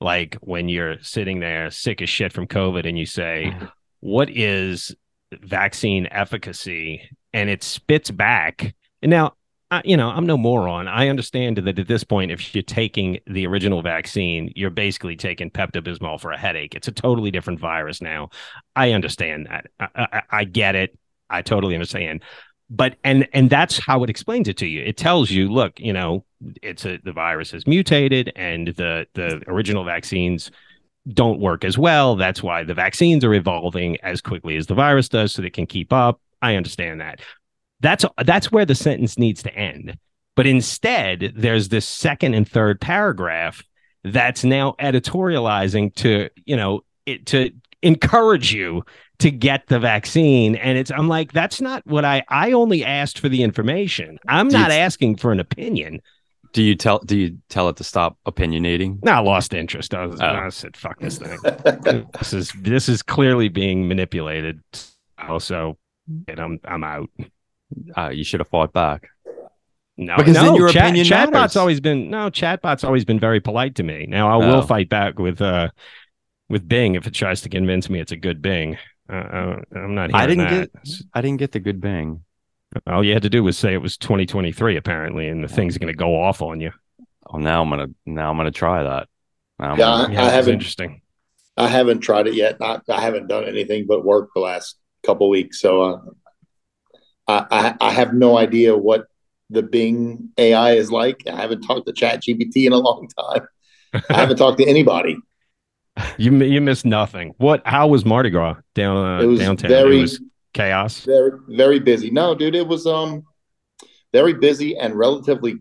like 0.00 0.36
when 0.40 0.70
you're 0.70 0.98
sitting 1.02 1.40
there 1.40 1.70
sick 1.70 2.00
as 2.00 2.08
shit 2.08 2.32
from 2.32 2.46
COVID 2.46 2.88
and 2.88 2.98
you 2.98 3.04
say, 3.06 3.52
mm-hmm. 3.54 3.66
What 4.00 4.30
is 4.30 4.94
vaccine 5.32 6.06
efficacy? 6.10 7.10
And 7.32 7.50
it 7.50 7.62
spits 7.62 8.10
back. 8.10 8.74
And 9.02 9.10
now, 9.10 9.34
I, 9.70 9.82
you 9.84 9.96
know, 9.96 10.08
I'm 10.08 10.26
no 10.26 10.36
moron. 10.38 10.88
I 10.88 11.08
understand 11.08 11.58
that 11.58 11.78
at 11.78 11.88
this 11.88 12.04
point, 12.04 12.30
if 12.30 12.54
you're 12.54 12.62
taking 12.62 13.18
the 13.26 13.46
original 13.46 13.82
vaccine, 13.82 14.52
you're 14.56 14.70
basically 14.70 15.14
taking 15.14 15.50
Pepto 15.50 15.82
Bismol 15.82 16.20
for 16.20 16.32
a 16.32 16.38
headache. 16.38 16.74
It's 16.74 16.88
a 16.88 16.92
totally 16.92 17.30
different 17.30 17.60
virus 17.60 18.00
now. 18.00 18.30
I 18.74 18.92
understand 18.92 19.46
that. 19.46 19.66
I, 19.78 19.88
I, 20.12 20.22
I 20.30 20.44
get 20.44 20.74
it. 20.74 20.98
I 21.28 21.42
totally 21.42 21.74
understand. 21.74 22.22
But 22.70 22.96
and 23.04 23.28
and 23.32 23.48
that's 23.48 23.78
how 23.78 24.04
it 24.04 24.10
explains 24.10 24.48
it 24.48 24.56
to 24.58 24.66
you. 24.66 24.82
It 24.82 24.96
tells 24.96 25.30
you, 25.30 25.50
look, 25.50 25.80
you 25.80 25.92
know, 25.92 26.24
it's 26.62 26.84
a 26.84 26.98
the 27.02 27.12
virus 27.12 27.50
has 27.52 27.66
mutated, 27.66 28.32
and 28.36 28.68
the 28.68 29.06
the 29.14 29.42
original 29.46 29.84
vaccines 29.84 30.50
don't 31.08 31.40
work 31.40 31.64
as 31.64 31.78
well. 31.78 32.16
That's 32.16 32.42
why 32.42 32.64
the 32.64 32.74
vaccines 32.74 33.24
are 33.24 33.32
evolving 33.32 33.98
as 34.02 34.20
quickly 34.20 34.56
as 34.56 34.66
the 34.66 34.74
virus 34.74 35.08
does 35.08 35.32
so 35.32 35.40
they 35.40 35.50
can 35.50 35.66
keep 35.66 35.92
up. 35.92 36.20
I 36.42 36.56
understand 36.56 37.00
that. 37.00 37.20
That's 37.80 38.04
that's 38.24 38.50
where 38.52 38.64
the 38.66 38.74
sentence 38.74 39.18
needs 39.18 39.42
to 39.44 39.54
end. 39.54 39.96
But 40.36 40.46
instead, 40.46 41.32
there's 41.36 41.68
this 41.68 41.86
second 41.86 42.34
and 42.34 42.48
third 42.48 42.80
paragraph 42.80 43.62
that's 44.04 44.44
now 44.44 44.74
editorializing 44.80 45.94
to, 45.96 46.28
you 46.44 46.56
know, 46.56 46.82
it, 47.06 47.26
to 47.26 47.50
encourage 47.82 48.52
you 48.52 48.84
to 49.20 49.30
get 49.30 49.66
the 49.68 49.78
vaccine 49.78 50.56
and 50.56 50.76
it's 50.78 50.90
i'm 50.90 51.06
like 51.08 51.32
that's 51.32 51.60
not 51.60 51.84
what 51.86 52.04
i 52.04 52.22
i 52.28 52.50
only 52.52 52.84
asked 52.84 53.20
for 53.20 53.28
the 53.28 53.42
information 53.44 54.18
i'm 54.26 54.48
Do 54.48 54.58
not 54.58 54.70
t- 54.70 54.76
asking 54.76 55.16
for 55.16 55.30
an 55.30 55.38
opinion 55.38 56.00
Do 56.52 56.62
you 56.62 56.74
tell 56.74 56.98
do 57.00 57.16
you 57.16 57.38
tell 57.48 57.68
it 57.68 57.76
to 57.76 57.84
stop 57.84 58.16
opinionating? 58.26 58.98
no 59.04 59.12
i 59.12 59.18
lost 59.20 59.54
interest 59.54 59.94
i, 59.94 60.06
was, 60.06 60.20
Oh. 60.20 60.26
I 60.26 60.48
said 60.48 60.76
fuck 60.76 60.98
this 60.98 61.18
thing 61.18 61.38
this 62.18 62.32
is 62.32 62.52
this 62.60 62.88
is 62.88 63.00
clearly 63.02 63.48
being 63.48 63.86
manipulated 63.86 64.60
also 65.28 65.78
and 66.26 66.40
i'm 66.40 66.58
i'm 66.64 66.82
out 66.82 67.10
Uh, 67.96 68.08
you 68.10 68.24
should 68.24 68.40
have 68.40 68.48
fought 68.48 68.72
back. 68.72 69.08
no 69.96 70.16
Because 70.16 70.34
then 70.34 70.46
no, 70.46 70.56
your 70.56 70.68
chat, 70.70 70.84
opinion 70.84 71.06
chatbot's 71.06 71.32
matters. 71.32 71.56
always 71.56 71.80
been 71.80 72.10
no 72.10 72.30
chatbot's 72.30 72.84
always 72.84 73.04
been 73.04 73.20
very 73.20 73.40
polite 73.40 73.74
to 73.76 73.82
me 73.82 74.06
now 74.08 74.30
i 74.30 74.36
will 74.36 74.56
Oh. 74.62 74.62
fight 74.62 74.88
back 74.88 75.18
with 75.18 75.40
uh 75.42 75.68
with 76.48 76.66
bing 76.68 76.94
if 76.94 77.06
it 77.06 77.14
tries 77.14 77.42
to 77.42 77.48
convince 77.48 77.90
me 77.90 78.00
it's 78.00 78.12
a 78.12 78.16
good 78.16 78.40
bing 78.40 78.78
uh, 79.12 79.16
uh, 79.16 79.60
i'm 79.74 79.94
not 79.94 80.14
I 80.14 80.26
didn't 80.26 80.44
that. 80.48 80.72
get 80.72 80.92
I 81.14 81.20
didn't 81.20 81.38
get 81.38 81.52
the 81.52 81.60
good 81.60 81.80
Bing. 81.80 82.24
All 82.86 83.02
you 83.02 83.14
had 83.14 83.22
to 83.22 83.30
do 83.30 83.42
was 83.42 83.56
say 83.56 83.72
it 83.72 83.78
was 83.80 83.96
2023, 83.96 84.76
apparently, 84.76 85.26
and 85.28 85.42
the 85.42 85.48
thing's 85.48 85.78
going 85.78 85.90
to 85.90 85.96
go 85.96 86.20
off 86.20 86.42
on 86.42 86.60
you. 86.60 86.70
Oh, 87.30 87.38
now 87.38 87.62
I'm 87.62 87.70
gonna 87.70 87.86
now 88.04 88.30
I'm 88.30 88.36
gonna 88.36 88.50
try 88.50 88.82
that. 88.82 89.08
Now 89.58 89.72
I'm 89.72 89.78
Yeah, 89.78 89.84
gonna- 89.86 90.08
I 90.08 90.12
Yeah, 90.12 90.24
it's 90.26 90.34
haven't- 90.34 90.52
interesting. 90.52 91.00
I 91.56 91.68
haven't 91.68 92.00
tried 92.00 92.26
it 92.26 92.34
yet. 92.34 92.60
Not, 92.60 92.84
I 92.90 93.00
haven't 93.00 93.26
done 93.28 93.44
anything 93.44 93.86
but 93.88 94.04
work 94.04 94.28
the 94.34 94.40
last 94.42 94.76
couple 95.02 95.30
weeks. 95.30 95.58
So 95.62 95.80
uh, 95.82 96.00
I, 97.28 97.46
I, 97.50 97.88
I 97.88 97.90
have 97.92 98.14
no 98.14 98.38
idea 98.38 98.76
what 98.76 99.06
the 99.50 99.62
Bing 99.62 100.30
AI 100.38 100.72
is 100.72 100.90
like. 100.90 101.22
I 101.30 101.36
haven't 101.36 101.60
talked 101.62 101.86
to 101.86 101.92
Chat 101.92 102.22
GPT 102.22 102.66
in 102.66 102.72
a 102.72 102.78
long 102.78 103.08
time. 103.08 103.46
I 104.10 104.14
haven't 104.14 104.36
talked 104.38 104.58
to 104.58 104.66
anybody. 104.66 105.16
You 106.16 106.32
you 106.44 106.60
missed 106.60 106.84
nothing. 106.84 107.34
What? 107.38 107.60
How 107.66 107.88
was 107.88 108.04
Mardi 108.04 108.30
Gras 108.30 108.54
down 108.76 108.96
uh, 108.96 109.20
It 109.22 109.26
was 109.26 109.40
downtown? 109.40 109.68
very- 109.68 109.96
it 109.98 110.00
was 110.02 110.20
chaos. 110.54 111.00
Very, 111.04 111.32
very 111.48 111.80
busy. 111.80 112.08
No, 112.12 112.36
dude, 112.36 112.54
it 112.54 112.66
was 112.68 112.86
um 112.86 113.24
very 114.12 114.32
busy 114.34 114.76
and 114.76 114.94
relatively 114.94 115.56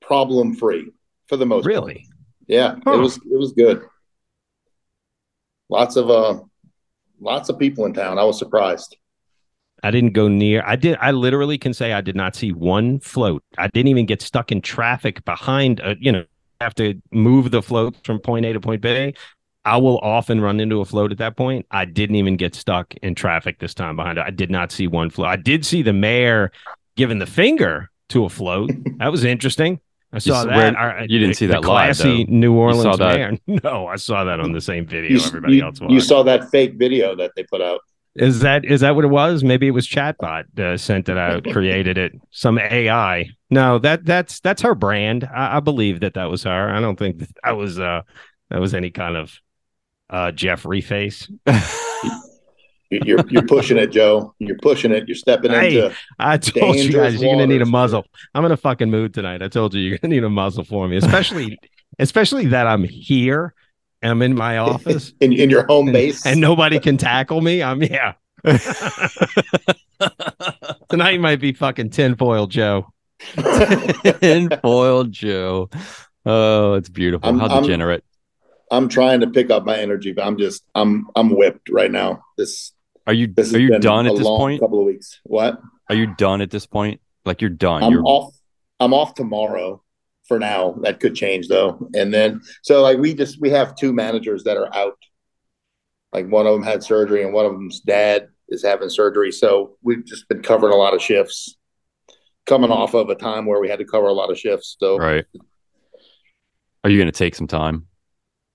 problem 0.00 0.54
free 0.54 0.92
for 1.28 1.36
the 1.36 1.44
most 1.44 1.64
part. 1.64 1.74
Really? 1.74 2.06
Yeah, 2.46 2.76
Huh. 2.86 2.94
it 2.94 2.98
was 3.00 3.16
it 3.18 3.38
was 3.38 3.52
good. 3.52 3.82
Lots 5.68 5.96
of 5.96 6.08
uh 6.10 6.40
lots 7.20 7.50
of 7.50 7.58
people 7.58 7.84
in 7.84 7.92
town. 7.92 8.18
I 8.18 8.24
was 8.24 8.38
surprised. 8.38 8.96
I 9.82 9.90
didn't 9.90 10.12
go 10.12 10.28
near. 10.28 10.62
I 10.66 10.76
did. 10.76 10.96
I 11.00 11.10
literally 11.10 11.58
can 11.58 11.74
say 11.74 11.92
I 11.92 12.00
did 12.00 12.14
not 12.16 12.36
see 12.36 12.52
one 12.52 13.00
float. 13.00 13.42
I 13.58 13.68
didn't 13.68 13.88
even 13.88 14.06
get 14.06 14.22
stuck 14.22 14.52
in 14.52 14.60
traffic 14.60 15.24
behind. 15.24 15.80
A, 15.80 15.96
you 15.98 16.12
know, 16.12 16.24
have 16.60 16.74
to 16.76 17.00
move 17.10 17.50
the 17.50 17.62
float 17.62 17.96
from 18.04 18.18
point 18.20 18.46
A 18.46 18.52
to 18.52 18.60
point 18.60 18.80
B. 18.80 19.14
I 19.64 19.76
will 19.76 19.98
often 19.98 20.40
run 20.40 20.58
into 20.60 20.80
a 20.80 20.84
float 20.84 21.12
at 21.12 21.18
that 21.18 21.36
point. 21.36 21.66
I 21.70 21.84
didn't 21.84 22.16
even 22.16 22.36
get 22.36 22.54
stuck 22.54 22.94
in 23.02 23.14
traffic 23.14 23.58
this 23.60 23.74
time 23.74 23.96
behind 23.96 24.18
it. 24.18 24.24
I 24.26 24.30
did 24.30 24.50
not 24.50 24.72
see 24.72 24.86
one 24.88 25.10
float. 25.10 25.28
I 25.28 25.36
did 25.36 25.64
see 25.64 25.82
the 25.82 25.92
mayor 25.92 26.50
giving 26.96 27.18
the 27.20 27.26
finger 27.26 27.90
to 28.10 28.24
a 28.24 28.28
float. 28.28 28.70
That 28.98 29.10
was 29.12 29.24
interesting. 29.24 29.80
I 30.12 30.18
saw 30.18 30.40
s- 30.40 30.46
that. 30.46 30.56
where- 30.56 30.76
Our- 30.76 31.00
you 31.02 31.18
didn't 31.18 31.30
uh, 31.30 31.34
see 31.34 31.46
that 31.46 31.62
live, 31.62 31.96
classy 31.96 32.24
though. 32.24 32.32
New 32.32 32.54
Orleans 32.54 32.98
mayor. 32.98 33.38
No, 33.64 33.86
I 33.86 33.96
saw 33.96 34.24
that 34.24 34.40
on 34.40 34.52
the 34.52 34.60
same 34.60 34.84
video 34.86 35.16
You, 35.18 35.24
everybody 35.24 35.56
you- 35.56 35.62
else 35.64 35.78
you 35.88 36.00
saw 36.00 36.22
that 36.24 36.50
fake 36.50 36.74
video 36.74 37.14
that 37.16 37.32
they 37.36 37.44
put 37.44 37.60
out. 37.62 37.80
Is 38.14 38.40
that 38.40 38.64
is 38.64 38.82
that 38.82 38.94
what 38.94 39.04
it 39.04 39.08
was? 39.08 39.42
Maybe 39.42 39.66
it 39.66 39.70
was 39.70 39.88
chatbot 39.88 40.58
uh, 40.58 40.76
sent 40.76 41.08
it 41.08 41.16
out, 41.16 41.44
created 41.52 41.96
it, 41.96 42.12
some 42.30 42.58
AI. 42.58 43.30
No, 43.48 43.78
that 43.78 44.04
that's 44.04 44.40
that's 44.40 44.60
her 44.62 44.74
brand. 44.74 45.24
I, 45.34 45.56
I 45.56 45.60
believe 45.60 46.00
that 46.00 46.14
that 46.14 46.26
was 46.30 46.42
her. 46.44 46.70
I 46.74 46.80
don't 46.80 46.98
think 46.98 47.18
that, 47.20 47.28
that 47.44 47.56
was 47.56 47.78
uh 47.78 48.02
that 48.50 48.60
was 48.60 48.74
any 48.74 48.90
kind 48.90 49.16
of 49.16 49.32
uh 50.10 50.30
Jeffrey 50.32 50.82
face. 50.82 51.26
You- 51.46 53.00
You're 53.06 53.26
you're 53.30 53.46
pushing 53.46 53.78
it, 53.78 53.86
Joe. 53.90 54.34
You're 54.38 54.58
pushing 54.58 54.92
it. 54.92 55.08
You're 55.08 55.14
stepping 55.14 55.50
Hey. 55.50 55.78
into. 55.78 55.96
I 56.18 56.36
told 56.36 56.76
you 56.76 56.92
guys 56.92 57.18
you're 57.22 57.32
gonna 57.32 57.46
need 57.46 57.62
a 57.62 57.66
muzzle. 57.66 58.04
I'm 58.34 58.44
in 58.44 58.52
a 58.52 58.56
fucking 58.58 58.90
mood 58.90 59.14
tonight. 59.14 59.40
I 59.42 59.48
told 59.48 59.72
you 59.72 59.80
you're 59.80 59.96
gonna 59.96 60.14
need 60.14 60.24
a 60.24 60.28
muzzle 60.28 60.64
for 60.64 60.86
me, 60.86 60.98
especially 60.98 61.58
especially 61.98 62.44
that 62.48 62.66
I'm 62.66 62.84
here. 62.84 63.54
I'm 64.02 64.22
in 64.22 64.34
my 64.34 64.58
office 64.58 65.12
in, 65.20 65.32
in 65.32 65.48
your 65.50 65.64
home 65.66 65.88
and, 65.88 65.94
base. 65.94 66.26
and 66.26 66.40
nobody 66.40 66.80
can 66.80 66.96
tackle 66.96 67.40
me. 67.40 67.62
I'm 67.62 67.82
yeah. 67.82 68.14
Tonight 70.88 71.20
might 71.20 71.40
be 71.40 71.52
fucking 71.52 71.90
tinfoil 71.90 72.46
Joe. 72.48 72.92
Tinfoil 73.36 75.04
Joe. 75.04 75.70
Oh, 76.26 76.74
it's 76.74 76.88
beautiful. 76.88 77.26
I'm- 77.28 77.38
How 77.38 77.46
I'm- 77.46 77.62
degenerate. 77.62 78.04
I'm 78.70 78.88
trying 78.88 79.20
to 79.20 79.26
pick 79.26 79.50
up 79.50 79.66
my 79.66 79.76
energy, 79.76 80.12
but 80.12 80.26
I'm 80.26 80.38
just 80.38 80.64
I'm 80.74 81.06
I'm 81.14 81.36
whipped 81.36 81.68
right 81.68 81.90
now. 81.90 82.24
This 82.38 82.72
Are 83.06 83.12
you 83.12 83.26
this 83.26 83.52
are 83.54 83.58
you 83.60 83.78
done 83.78 84.06
a 84.06 84.12
at 84.12 84.16
this 84.16 84.24
long 84.24 84.38
point? 84.38 84.60
Couple 84.62 84.80
of 84.80 84.86
weeks. 84.86 85.20
What? 85.24 85.60
Are 85.90 85.94
you 85.94 86.14
done 86.14 86.40
at 86.40 86.50
this 86.50 86.64
point? 86.64 87.02
Like 87.26 87.42
you're 87.42 87.50
done. 87.50 87.82
I'm 87.82 87.92
you're 87.92 88.02
off. 88.06 88.34
I'm 88.80 88.94
off 88.94 89.12
tomorrow 89.14 89.82
for 90.32 90.38
now. 90.38 90.74
That 90.80 90.98
could 90.98 91.14
change 91.14 91.48
though. 91.48 91.90
And 91.94 92.12
then 92.12 92.40
so 92.62 92.80
like 92.80 92.96
we 92.96 93.12
just 93.12 93.38
we 93.38 93.50
have 93.50 93.76
two 93.76 93.92
managers 93.92 94.44
that 94.44 94.56
are 94.56 94.74
out. 94.74 94.96
Like 96.10 96.26
one 96.26 96.46
of 96.46 96.54
them 96.54 96.62
had 96.62 96.82
surgery 96.82 97.22
and 97.22 97.34
one 97.34 97.44
of 97.44 97.52
them's 97.52 97.80
dad 97.80 98.28
is 98.48 98.62
having 98.62 98.88
surgery. 98.88 99.30
So 99.30 99.76
we've 99.82 100.06
just 100.06 100.26
been 100.28 100.40
covering 100.40 100.72
a 100.72 100.76
lot 100.76 100.94
of 100.94 101.02
shifts. 101.02 101.58
Coming 102.46 102.70
off 102.70 102.94
of 102.94 103.10
a 103.10 103.14
time 103.14 103.44
where 103.44 103.60
we 103.60 103.68
had 103.68 103.78
to 103.80 103.84
cover 103.84 104.06
a 104.06 104.12
lot 104.14 104.30
of 104.30 104.38
shifts. 104.38 104.74
So 104.80 104.96
right. 104.96 105.26
Are 106.82 106.88
you 106.88 106.98
gonna 106.98 107.12
take 107.12 107.34
some 107.34 107.46
time? 107.46 107.86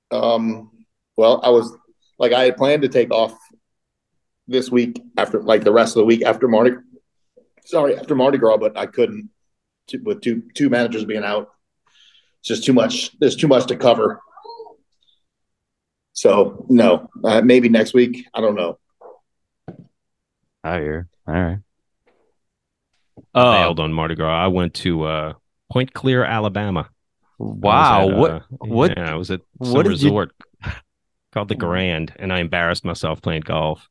Um, 0.09 0.71
well, 1.15 1.41
I 1.43 1.49
was 1.51 1.71
like, 2.17 2.33
I 2.33 2.45
had 2.45 2.57
planned 2.57 2.81
to 2.81 2.89
take 2.89 3.11
off 3.11 3.37
this 4.47 4.71
week 4.71 4.99
after, 5.17 5.43
like, 5.43 5.63
the 5.63 5.71
rest 5.71 5.95
of 5.95 5.99
the 5.99 6.05
week 6.05 6.23
after 6.25 6.47
Mardi. 6.47 6.71
Sorry, 7.65 7.97
after 7.97 8.15
Mardi 8.15 8.37
Gras, 8.37 8.57
but 8.57 8.77
I 8.77 8.87
couldn't 8.87 9.29
with 10.03 10.21
two 10.21 10.43
two 10.53 10.69
managers 10.69 11.05
being 11.05 11.23
out. 11.23 11.49
It's 12.39 12.47
just 12.47 12.63
too 12.65 12.73
much. 12.73 13.17
There's 13.19 13.35
too 13.35 13.47
much 13.47 13.65
to 13.67 13.75
cover. 13.75 14.19
So 16.13 16.65
no, 16.69 17.09
uh, 17.23 17.41
maybe 17.41 17.69
next 17.69 17.93
week. 17.93 18.25
I 18.33 18.41
don't 18.41 18.55
know. 18.55 18.79
I 20.63 20.79
hear. 20.79 21.07
All 21.27 21.33
right. 21.33 21.57
I 23.33 23.39
Uh, 23.39 23.51
bailed 23.63 23.79
on 23.79 23.93
Mardi 23.93 24.15
Gras. 24.15 24.43
I 24.43 24.47
went 24.47 24.73
to 24.75 25.03
uh, 25.03 25.33
Point 25.71 25.93
Clear, 25.93 26.23
Alabama. 26.23 26.89
Wow. 27.39 28.09
at, 28.09 28.17
what 28.17 28.31
uh, 28.31 28.39
what- 28.59 28.97
Yeah, 28.97 29.11
I 29.11 29.15
was 29.15 29.29
at 29.31 29.41
what 29.57 29.67
some 29.71 29.83
did 29.83 30.01
you- 30.01 30.07
resort 30.09 30.31
called 31.31 31.49
the 31.49 31.55
Grand, 31.55 32.13
and 32.17 32.33
I 32.33 32.39
embarrassed 32.39 32.83
myself 32.85 33.21
playing 33.21 33.41
golf. 33.41 33.87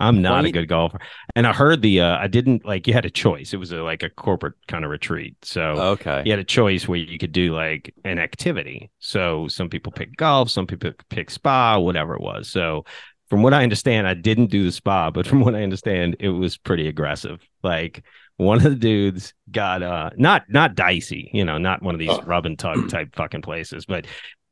I'm 0.00 0.22
not 0.22 0.44
a 0.44 0.50
good 0.50 0.68
golfer, 0.68 0.98
and 1.36 1.46
I 1.46 1.52
heard 1.52 1.82
the. 1.82 2.00
Uh, 2.00 2.18
I 2.18 2.26
didn't 2.26 2.64
like. 2.64 2.86
You 2.86 2.94
had 2.94 3.04
a 3.04 3.10
choice. 3.10 3.52
It 3.52 3.58
was 3.58 3.70
a, 3.72 3.82
like 3.82 4.02
a 4.02 4.10
corporate 4.10 4.54
kind 4.66 4.84
of 4.84 4.90
retreat, 4.90 5.36
so 5.42 5.62
okay. 5.62 6.22
you 6.24 6.32
had 6.32 6.40
a 6.40 6.44
choice 6.44 6.88
where 6.88 6.98
you 6.98 7.18
could 7.18 7.32
do 7.32 7.54
like 7.54 7.94
an 8.04 8.18
activity. 8.18 8.90
So 8.98 9.46
some 9.48 9.68
people 9.68 9.92
pick 9.92 10.16
golf, 10.16 10.50
some 10.50 10.66
people 10.66 10.92
pick 11.10 11.30
spa, 11.30 11.78
whatever 11.78 12.14
it 12.14 12.20
was. 12.22 12.48
So 12.48 12.84
from 13.28 13.42
what 13.42 13.54
I 13.54 13.62
understand, 13.62 14.08
I 14.08 14.14
didn't 14.14 14.46
do 14.50 14.64
the 14.64 14.72
spa, 14.72 15.10
but 15.10 15.26
from 15.28 15.40
what 15.40 15.54
I 15.54 15.62
understand, 15.62 16.16
it 16.18 16.30
was 16.30 16.56
pretty 16.58 16.88
aggressive. 16.88 17.40
Like 17.62 18.02
one 18.36 18.56
of 18.56 18.64
the 18.64 18.74
dudes 18.74 19.34
got 19.50 19.82
uh 19.82 20.10
not 20.16 20.44
not 20.48 20.74
dicey, 20.74 21.30
you 21.32 21.44
know, 21.44 21.58
not 21.58 21.82
one 21.82 21.94
of 21.94 21.98
these 21.98 22.10
Oh. 22.10 22.22
rub 22.22 22.46
and 22.46 22.58
tug 22.58 22.88
type 22.88 23.14
fucking 23.14 23.42
places, 23.42 23.86
but 23.86 24.06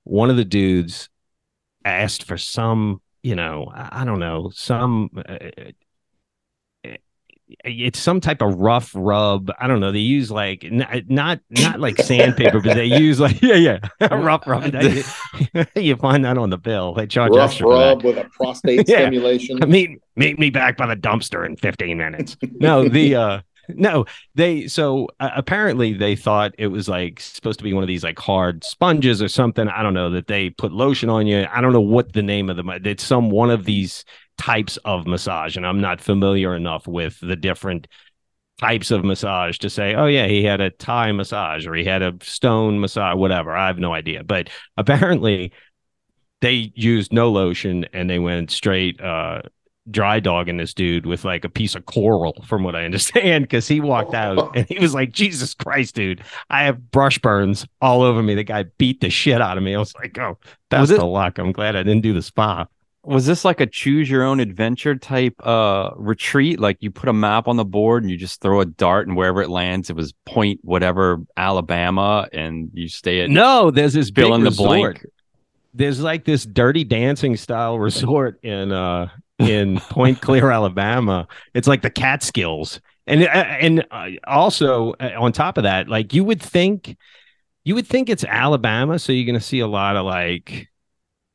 one 0.04 0.30
of 0.30 0.36
the 0.36 0.44
dudes 0.44 1.08
asked 1.84 2.24
for 2.24 2.36
some, 2.38 3.00
you 3.22 3.34
know, 3.34 3.70
I 3.74 4.04
don't 4.04 4.20
know, 4.20 4.50
some 4.54 5.10
uh, 5.16 5.38
it's 7.64 7.98
some 7.98 8.20
type 8.20 8.42
of 8.42 8.54
rough 8.56 8.92
rub. 8.94 9.50
I 9.58 9.66
don't 9.66 9.80
know. 9.80 9.90
They 9.90 10.00
use 10.00 10.30
like 10.30 10.64
n- 10.64 10.86
not 11.08 11.40
not 11.48 11.80
like 11.80 11.96
sandpaper, 11.96 12.60
but 12.60 12.74
they 12.74 12.84
use 13.00 13.18
like 13.20 13.40
yeah 13.40 13.54
yeah 13.54 13.78
rough 14.10 14.46
rub. 14.46 14.64
you 15.74 15.96
find 15.96 16.24
that 16.26 16.36
on 16.36 16.50
the 16.50 16.58
bill. 16.58 16.92
They 16.92 17.06
charge 17.06 17.32
Rough 17.34 17.50
extra 17.52 17.66
rub 17.66 18.04
with 18.04 18.18
a 18.18 18.28
prostate 18.36 18.86
Yeah. 18.86 18.98
stimulation. 18.98 19.58
meet 19.66 19.98
meet 20.14 20.38
me 20.38 20.50
back 20.50 20.76
by 20.76 20.86
the 20.86 20.96
dumpster 20.96 21.46
in 21.46 21.56
15 21.56 21.96
minutes 21.96 22.36
no 22.60 22.86
the 22.88 23.14
uh 23.14 23.40
no 23.68 24.04
they 24.34 24.66
so 24.66 25.08
uh, 25.20 25.30
apparently 25.36 25.92
they 25.92 26.16
thought 26.16 26.54
it 26.58 26.68
was 26.68 26.88
like 26.88 27.20
supposed 27.20 27.58
to 27.58 27.64
be 27.64 27.72
one 27.72 27.84
of 27.84 27.88
these 27.88 28.04
like 28.04 28.18
hard 28.18 28.64
sponges 28.64 29.22
or 29.22 29.28
something. 29.28 29.68
I 29.68 29.82
don't 29.82 29.94
know 29.94 30.10
that 30.10 30.26
they 30.26 30.50
put 30.50 30.72
lotion 30.72 31.10
on 31.10 31.26
you. 31.26 31.46
I 31.52 31.60
don't 31.60 31.72
know 31.72 31.80
what 31.80 32.12
the 32.12 32.22
name 32.22 32.50
of 32.50 32.56
them 32.56 32.70
it's 32.84 33.04
some 33.04 33.30
one 33.30 33.50
of 33.50 33.64
these 33.64 34.04
types 34.36 34.76
of 34.84 35.04
massage 35.04 35.56
and 35.56 35.66
i'm 35.66 35.80
not 35.80 36.00
familiar 36.00 36.54
enough 36.54 36.86
with 36.86 37.18
the 37.20 37.34
different 37.34 37.88
types 38.58 38.90
of 38.90 39.04
massage 39.04 39.58
to 39.58 39.70
say 39.70 39.94
oh 39.94 40.06
yeah 40.06 40.26
he 40.26 40.42
had 40.42 40.60
a 40.60 40.70
thai 40.70 41.12
massage 41.12 41.66
or 41.66 41.74
he 41.74 41.84
had 41.84 42.02
a 42.02 42.14
stone 42.22 42.80
massage 42.80 43.16
whatever. 43.16 43.54
I 43.54 43.68
have 43.68 43.78
no 43.78 43.92
idea. 43.94 44.24
But 44.24 44.50
apparently 44.76 45.52
they 46.40 46.72
used 46.74 47.12
no 47.12 47.30
lotion 47.30 47.86
and 47.92 48.10
they 48.10 48.18
went 48.18 48.50
straight 48.50 49.00
uh 49.00 49.42
dry 49.90 50.20
dogging 50.20 50.56
this 50.56 50.74
dude 50.74 51.06
with 51.06 51.24
like 51.24 51.44
a 51.44 51.48
piece 51.48 51.74
of 51.74 51.86
coral 51.86 52.42
from 52.46 52.62
what 52.62 52.74
i 52.76 52.84
understand 52.84 53.44
because 53.44 53.66
he 53.68 53.80
walked 53.80 54.14
out 54.14 54.54
and 54.56 54.66
he 54.68 54.78
was 54.78 54.94
like 54.94 55.12
jesus 55.12 55.54
christ 55.54 55.94
dude 55.94 56.22
i 56.50 56.64
have 56.64 56.90
brush 56.90 57.18
burns 57.18 57.66
all 57.80 58.02
over 58.02 58.22
me 58.22 58.34
the 58.34 58.44
guy 58.44 58.64
beat 58.78 59.00
the 59.00 59.10
shit 59.10 59.40
out 59.40 59.56
of 59.56 59.62
me 59.62 59.74
i 59.74 59.78
was 59.78 59.94
like 59.94 60.18
oh 60.18 60.38
that's 60.70 60.90
it- 60.90 60.98
the 60.98 61.06
luck 61.06 61.38
i'm 61.38 61.52
glad 61.52 61.74
i 61.76 61.82
didn't 61.82 62.02
do 62.02 62.12
the 62.12 62.22
spa 62.22 62.66
Was 63.04 63.24
this 63.24 63.44
like 63.44 63.60
a 63.60 63.66
choose 63.66 64.10
your 64.10 64.22
own 64.24 64.40
adventure 64.40 64.94
type 64.96 65.34
uh 65.46 65.90
retreat? 65.96 66.60
Like 66.60 66.76
you 66.80 66.90
put 66.90 67.08
a 67.08 67.12
map 67.14 67.48
on 67.48 67.56
the 67.56 67.64
board 67.64 68.02
and 68.02 68.10
you 68.10 68.18
just 68.18 68.42
throw 68.42 68.60
a 68.60 68.66
dart 68.66 69.06
and 69.08 69.16
wherever 69.16 69.40
it 69.40 69.48
lands, 69.48 69.88
it 69.88 69.96
was 69.96 70.12
point 70.26 70.60
whatever 70.62 71.18
Alabama, 71.36 72.28
and 72.32 72.70
you 72.74 72.88
stay 72.88 73.20
at 73.22 73.30
no 73.30 73.70
there's 73.70 73.94
this 73.94 74.10
fill 74.10 74.28
big 74.30 74.34
in 74.34 74.40
the 74.44 74.50
resort. 74.50 74.68
blank. 75.00 75.06
there's 75.72 76.00
like 76.00 76.24
this 76.26 76.44
dirty 76.44 76.84
dancing 76.84 77.36
style 77.36 77.78
resort 77.88 78.40
in 78.44 78.72
uh 78.72 79.08
in 79.38 79.80
Point 79.90 80.20
Clear, 80.20 80.50
Alabama. 80.50 81.26
It's 81.54 81.68
like 81.68 81.82
the 81.82 81.90
Catskills, 81.90 82.80
and 83.06 83.22
uh, 83.24 83.26
and 83.28 83.86
uh, 83.90 84.08
also 84.26 84.92
uh, 84.94 85.12
on 85.18 85.32
top 85.32 85.58
of 85.58 85.64
that, 85.64 85.88
like 85.88 86.12
you 86.14 86.24
would 86.24 86.42
think, 86.42 86.96
you 87.64 87.74
would 87.76 87.86
think 87.86 88.08
it's 88.10 88.24
Alabama, 88.24 88.98
so 88.98 89.12
you're 89.12 89.26
gonna 89.26 89.40
see 89.40 89.60
a 89.60 89.68
lot 89.68 89.96
of 89.96 90.06
like. 90.06 90.68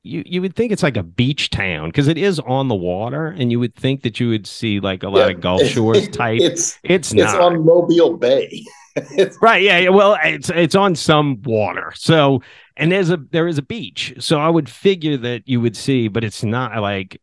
You, 0.03 0.23
you 0.25 0.41
would 0.41 0.55
think 0.55 0.71
it's 0.71 0.83
like 0.83 0.97
a 0.97 1.03
beach 1.03 1.49
town 1.49 1.89
because 1.89 2.07
it 2.09 2.17
is 2.17 2.39
on 2.41 2.69
the 2.69 2.75
water, 2.75 3.27
and 3.27 3.51
you 3.51 3.59
would 3.59 3.75
think 3.75 4.03
that 4.03 4.19
you 4.19 4.29
would 4.29 4.47
see 4.47 4.79
like 4.79 5.03
a 5.03 5.09
lot 5.09 5.29
Yeah, 5.29 5.29
of 5.29 5.39
Gulf 5.41 5.65
Shores 5.65 6.09
type. 6.09 6.45
It's 6.45 6.79
It's 6.83 7.13
it's 7.15 7.35
not 7.35 7.39
on 7.39 7.65
Mobile 7.65 8.17
Bay. 8.17 8.65
Right. 9.41 9.61
Yeah. 9.63 9.79
yeah, 9.79 9.89
Well, 9.89 10.17
it's 10.23 10.49
it's 10.49 10.75
on 10.75 10.95
some 10.95 11.41
water. 11.41 11.91
So 11.95 12.41
and 12.77 12.91
there's 12.91 13.09
a 13.09 13.17
there 13.17 13.47
is 13.47 13.57
a 13.57 13.61
beach. 13.61 14.13
So 14.19 14.39
I 14.39 14.49
would 14.49 14.69
figure 14.69 15.17
that 15.17 15.47
you 15.47 15.59
would 15.59 15.75
see, 15.75 16.07
but 16.07 16.23
it's 16.23 16.43
not 16.43 16.77
like 16.81 17.19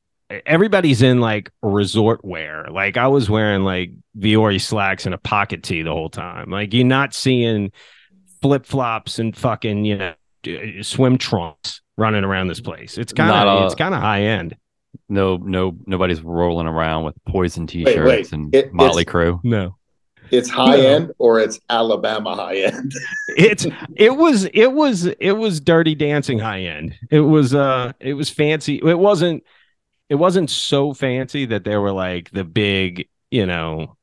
everybody's 0.47 1.03
in 1.03 1.21
like 1.21 1.51
resort 1.62 2.25
wear. 2.25 2.66
Like 2.71 2.97
I 2.97 3.09
was 3.09 3.29
wearing 3.31 3.62
like 3.64 3.90
Vuori 4.19 4.61
slacks 4.61 5.07
and 5.07 5.14
a 5.14 5.19
pocket 5.19 5.62
tee 5.62 5.83
the 5.83 5.93
whole 5.93 6.11
time. 6.11 6.51
Like 6.51 6.73
you're 6.75 6.85
not 6.87 7.14
seeing 7.14 7.73
flip 8.43 8.64
flops 8.66 9.19
and 9.19 9.37
fucking 9.37 9.85
you 9.85 9.99
know 9.99 10.14
swim 10.83 11.19
trunks 11.19 11.81
running 11.97 12.25
around 12.25 12.49
this 12.49 12.61
place. 12.61 12.97
It's 12.99 13.12
kind 13.12 13.31
of 13.31 13.66
it's 13.66 13.75
kind 13.75 13.95
of 13.95 14.01
high 14.01 14.23
end. 14.23 14.57
No, 15.09 15.37
no, 15.37 15.77
nobody's 15.87 16.21
rolling 16.21 16.66
around 16.66 17.05
with 17.05 17.14
poison 17.27 17.66
t-shirts 17.66 18.33
and 18.33 18.55
It- 18.55 18.73
Motley 18.73 19.03
it's- 19.03 19.14
Crue. 19.14 19.40
No. 19.45 19.77
it's 20.31 20.49
high 20.49 20.77
No. 20.77 20.83
end 20.87 21.12
or 21.19 21.40
it's 21.40 21.59
Alabama 21.69 22.35
high 22.37 22.57
end. 22.59 22.93
it's 23.37 23.66
it 23.97 24.16
was 24.16 24.45
it 24.55 24.73
was 24.73 25.07
it 25.07 25.33
was 25.33 25.61
dirty 25.61 25.95
dancing 25.95 26.38
high 26.38 26.61
end 26.62 26.95
it 27.11 27.21
was 27.21 27.55
uh 27.55 27.93
it 28.01 28.14
was 28.14 28.31
fancy 28.31 28.81
it 28.85 28.99
wasn't 28.99 29.43
it 30.11 30.16
wasn't 30.16 30.51
so 30.51 30.94
fancy 30.94 31.46
that 31.46 31.64
there 31.64 31.81
were 31.83 31.92
like 31.92 32.31
the 32.33 32.44
big 32.44 33.09
you 33.33 33.46
know 33.46 33.96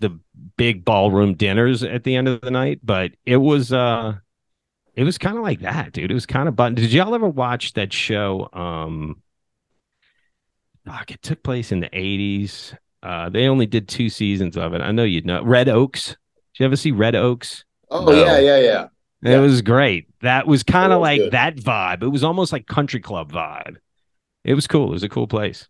the 0.00 0.18
big 0.56 0.84
ballroom 0.84 1.34
dinners 1.34 1.82
at 1.84 2.04
the 2.04 2.16
end 2.16 2.28
of 2.28 2.40
the 2.42 2.50
night 2.52 2.80
but 2.84 3.12
it 3.26 3.38
was 3.38 3.72
uh 3.72 4.14
it 4.94 5.04
was 5.04 5.18
kind 5.18 5.36
of 5.38 5.42
like 5.44 5.60
that 5.60 5.92
dude 5.92 6.10
it 6.10 6.14
was 6.14 6.26
kind 6.26 6.48
of 6.48 6.56
button 6.56 6.74
did 6.76 6.92
y'all 6.92 7.14
ever 7.14 7.28
watch 7.28 7.74
that 7.74 7.92
show 7.92 8.48
um 8.52 9.22
fuck 10.84 11.10
it 11.10 11.22
took 11.22 11.42
place 11.42 11.72
in 11.72 11.80
the 11.80 11.94
80s 11.94 12.74
uh 13.02 13.28
they 13.28 13.46
only 13.46 13.66
did 13.66 13.88
two 13.88 14.08
seasons 14.08 14.56
of 14.56 14.74
it 14.74 14.80
i 14.80 14.90
know 14.90 15.04
you'd 15.04 15.26
know 15.26 15.42
red 15.44 15.68
oaks 15.68 16.08
did 16.08 16.60
you 16.60 16.66
ever 16.66 16.76
see 16.76 16.90
red 16.92 17.14
oaks 17.14 17.64
Oh 17.90 18.04
No. 18.04 18.12
yeah, 18.12 18.38
yeah, 18.38 18.58
yeah. 18.58 18.88
it 19.22 19.30
Yeah. 19.30 19.38
was 19.40 19.62
great. 19.62 20.08
That 20.20 20.46
was 20.46 20.62
kind 20.62 20.92
of 20.92 21.00
like 21.00 21.20
good. 21.20 21.32
that 21.32 21.56
vibe. 21.56 22.02
It 22.02 22.08
was 22.08 22.22
almost 22.22 22.52
like 22.52 22.66
country 22.66 23.00
club 23.00 23.32
vibe. 23.32 23.78
It 24.44 24.54
was 24.54 24.66
cool. 24.66 24.88
It 24.90 24.92
was 24.94 25.02
a 25.02 25.08
cool 25.08 25.26
place. 25.26 25.68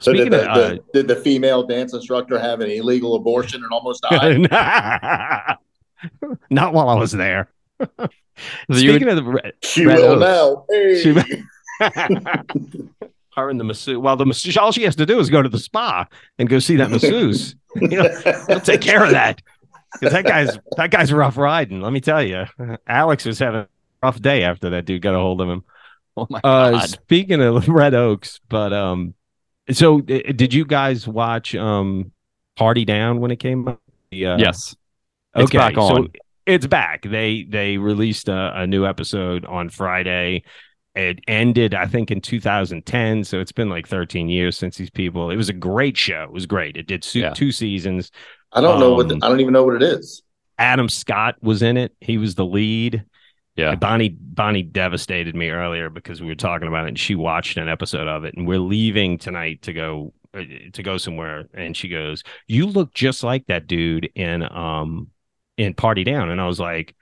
So 0.00 0.12
did 0.12 0.22
Speaking 0.26 0.32
the, 0.32 0.50
of, 0.50 0.56
uh, 0.56 0.68
the 0.68 0.84
did 0.92 1.08
the 1.08 1.16
female 1.16 1.62
dance 1.62 1.94
instructor 1.94 2.38
have 2.38 2.60
an 2.60 2.70
illegal 2.70 3.14
abortion 3.14 3.62
and 3.62 3.72
almost 3.72 4.02
died? 4.02 4.40
Not 6.50 6.74
while 6.74 6.88
I 6.88 6.94
was 6.94 7.12
there. 7.12 7.48
So 7.80 7.88
you 8.68 8.90
Speaking 8.90 9.08
of 9.08 9.16
the 9.16 9.22
re- 9.22 9.52
She 9.62 9.86
Red 9.86 9.98
will 9.98 10.20
Oaks. 10.20 10.20
now. 10.20 10.64
Hey. 10.70 11.00
She- 11.00 11.14
her 13.36 13.50
and 13.50 13.58
the 13.58 13.64
masseuse. 13.64 13.98
Well, 13.98 14.16
the 14.16 14.26
masseuse, 14.26 14.56
all 14.56 14.72
she 14.72 14.82
has 14.84 14.96
to 14.96 15.06
do 15.06 15.18
is 15.18 15.30
go 15.30 15.42
to 15.42 15.48
the 15.48 15.58
spa 15.58 16.06
and 16.38 16.48
go 16.48 16.58
see 16.58 16.76
that 16.76 16.90
masseuse. 16.90 17.56
you 17.76 17.88
know, 17.88 18.08
he'll 18.48 18.60
take 18.60 18.80
care 18.80 19.04
of 19.04 19.10
that 19.10 19.42
because 19.92 20.12
that 20.12 20.24
guy's 20.24 20.58
that 20.76 20.90
guy's 20.90 21.12
rough 21.12 21.36
riding. 21.36 21.80
Let 21.80 21.92
me 21.92 22.00
tell 22.00 22.22
you, 22.22 22.44
Alex 22.86 23.24
was 23.24 23.38
having 23.38 23.60
a 23.60 23.68
rough 24.02 24.20
day 24.20 24.42
after 24.44 24.70
that 24.70 24.84
dude 24.84 25.02
got 25.02 25.14
a 25.14 25.18
hold 25.18 25.40
of 25.40 25.48
him. 25.48 25.64
Oh 26.16 26.26
my 26.30 26.38
Uh, 26.44 26.70
god. 26.72 26.88
speaking 26.90 27.42
of 27.42 27.68
Red 27.68 27.94
Oaks, 27.94 28.40
but 28.48 28.72
um, 28.72 29.14
so 29.72 29.98
uh, 29.98 30.32
did 30.34 30.54
you 30.54 30.64
guys 30.64 31.08
watch 31.08 31.54
um 31.54 32.12
Party 32.56 32.84
Down 32.84 33.20
when 33.20 33.30
it 33.32 33.36
came 33.40 33.66
out? 33.66 33.80
The, 34.10 34.26
uh, 34.26 34.38
yes. 34.38 34.76
It's 35.34 35.46
okay, 35.50 35.58
back 35.58 35.74
so 35.74 35.80
on. 35.80 36.12
it's 36.46 36.66
back. 36.68 37.02
They 37.02 37.42
they 37.48 37.78
released 37.78 38.28
a, 38.28 38.52
a 38.60 38.66
new 38.66 38.86
episode 38.86 39.44
on 39.44 39.68
Friday. 39.70 40.44
It 40.94 41.18
ended, 41.26 41.74
I 41.74 41.86
think, 41.86 42.12
in 42.12 42.20
2010. 42.20 43.24
So 43.24 43.40
it's 43.40 43.50
been 43.50 43.68
like 43.68 43.88
13 43.88 44.28
years 44.28 44.56
since 44.56 44.76
these 44.76 44.90
people. 44.90 45.30
It 45.32 45.36
was 45.36 45.48
a 45.48 45.52
great 45.52 45.96
show. 45.96 46.22
It 46.22 46.30
was 46.32 46.46
great. 46.46 46.76
It 46.76 46.86
did 46.86 47.02
su- 47.02 47.18
Yeah. 47.18 47.30
two 47.34 47.50
seasons. 47.50 48.12
I 48.52 48.60
don't 48.60 48.78
know 48.78 48.94
what 48.94 49.08
the, 49.08 49.14
Um, 49.14 49.20
I 49.24 49.28
don't 49.28 49.40
even 49.40 49.52
know 49.52 49.64
what 49.64 49.74
it 49.74 49.82
is. 49.82 50.22
Adam 50.56 50.88
Scott 50.88 51.34
was 51.42 51.62
in 51.62 51.76
it. 51.76 51.92
He 52.00 52.16
was 52.18 52.36
the 52.36 52.44
lead. 52.46 53.04
Yeah. 53.56 53.70
And 53.70 53.80
Bonnie 53.80 54.08
Bonnie 54.08 54.62
devastated 54.62 55.34
me 55.36 55.50
earlier 55.50 55.88
because 55.90 56.20
we 56.20 56.26
were 56.26 56.34
talking 56.34 56.66
about 56.66 56.86
it 56.86 56.88
and 56.88 56.98
she 56.98 57.14
watched 57.14 57.56
an 57.56 57.68
episode 57.68 58.08
of 58.08 58.24
it 58.24 58.34
and 58.36 58.46
we're 58.46 58.58
leaving 58.58 59.16
tonight 59.16 59.62
to 59.62 59.72
go 59.72 60.12
uh, 60.36 60.42
to 60.72 60.82
go 60.82 60.96
somewhere 60.98 61.48
and 61.54 61.76
she 61.76 61.88
goes, 61.88 62.22
"You 62.48 62.66
look 62.66 62.92
just 62.94 63.22
like 63.22 63.46
that 63.46 63.66
dude 63.66 64.10
in 64.16 64.42
um 64.42 65.08
in 65.56 65.74
Party 65.74 66.02
Down." 66.02 66.30
And 66.30 66.40
I 66.40 66.46
was 66.48 66.58
like, 66.58 66.96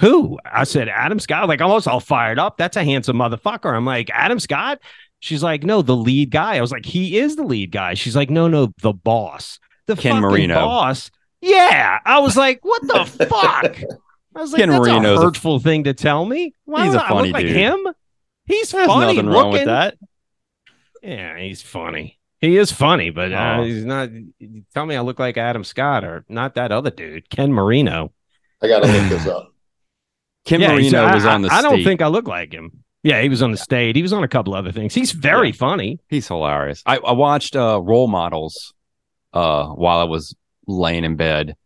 "Who?" 0.00 0.38
I 0.44 0.64
said, 0.64 0.88
"Adam 0.88 1.18
Scott." 1.20 1.48
Like 1.48 1.60
almost 1.60 1.86
all 1.86 2.00
fired 2.00 2.38
up. 2.38 2.56
That's 2.56 2.78
a 2.78 2.84
handsome 2.84 3.18
motherfucker. 3.18 3.74
I'm 3.76 3.84
like, 3.84 4.08
"Adam 4.14 4.40
Scott?" 4.40 4.80
She's 5.18 5.42
like, 5.42 5.64
"No, 5.64 5.82
the 5.82 5.94
lead 5.96 6.30
guy." 6.30 6.56
I 6.56 6.62
was 6.62 6.72
like, 6.72 6.86
"He 6.86 7.18
is 7.18 7.36
the 7.36 7.44
lead 7.44 7.72
guy." 7.72 7.92
She's 7.92 8.16
like, 8.16 8.30
"No, 8.30 8.48
no, 8.48 8.72
the 8.80 8.94
boss." 8.94 9.58
The 9.86 9.96
Ken 9.96 10.12
fucking 10.12 10.22
Marino. 10.22 10.54
boss. 10.54 11.10
Yeah. 11.42 11.98
I 12.06 12.20
was 12.20 12.38
like, 12.38 12.60
"What 12.64 12.80
the 12.86 13.04
fuck?" 13.26 13.76
I 14.34 14.40
was 14.40 14.52
like, 14.52 14.60
Ken 14.60 14.68
that's 14.70 14.80
Marino's 14.80 15.18
a 15.18 15.22
a- 15.22 15.24
hurtful 15.26 15.58
thing 15.58 15.84
to 15.84 15.94
tell 15.94 16.24
me. 16.24 16.54
Why 16.64 16.84
He's 16.84 16.92
would 16.92 17.00
a 17.00 17.04
I 17.04 17.08
funny 17.08 17.28
look 17.28 17.34
like 17.34 17.46
dude. 17.46 17.56
him? 17.56 17.86
He's 18.46 18.70
There's 18.70 18.86
funny 18.86 19.00
nothing 19.14 19.16
looking. 19.30 19.30
wrong 19.30 19.52
with 19.52 19.64
that. 19.66 19.96
Yeah, 21.02 21.38
he's 21.38 21.62
funny. 21.62 22.18
He 22.40 22.56
is 22.56 22.72
funny, 22.72 23.10
but 23.10 23.32
uh, 23.32 23.56
Oh. 23.58 23.62
he's 23.64 23.84
not. 23.84 24.08
Tell 24.74 24.86
me 24.86 24.96
I 24.96 25.00
look 25.00 25.18
like 25.18 25.36
Adam 25.36 25.62
Scott 25.64 26.04
or 26.04 26.24
not 26.28 26.54
that 26.54 26.72
other 26.72 26.90
dude, 26.90 27.28
Ken 27.30 27.52
Marino. 27.52 28.12
I 28.62 28.68
gotta 28.68 28.86
look 28.86 29.08
this 29.08 29.26
up. 29.26 29.52
Ken 30.46 30.60
yeah, 30.60 30.72
Marino 30.72 31.02
I, 31.04 31.14
was 31.14 31.24
on 31.26 31.42
the 31.42 31.48
I, 31.50 31.58
I 31.58 31.62
don't 31.62 31.84
think 31.84 32.00
I 32.02 32.06
look 32.06 32.26
like 32.26 32.52
him. 32.52 32.84
Yeah, 33.02 33.20
he 33.22 33.28
was 33.28 33.42
on 33.42 33.50
the 33.50 33.56
state. 33.56 33.96
He 33.96 34.02
was 34.02 34.12
on 34.12 34.24
a 34.24 34.28
couple 34.28 34.54
other 34.54 34.72
things. 34.72 34.94
He's 34.94 35.12
very 35.12 35.48
Yeah. 35.48 35.54
funny. 35.54 36.00
He's 36.08 36.28
hilarious. 36.28 36.82
I, 36.86 36.96
I 36.98 37.12
watched 37.12 37.56
uh, 37.56 37.80
Role 37.82 38.08
Models 38.08 38.74
uh, 39.32 39.66
while 39.68 39.98
I 40.00 40.04
was 40.04 40.34
laying 40.66 41.04
in 41.04 41.16
bed 41.16 41.56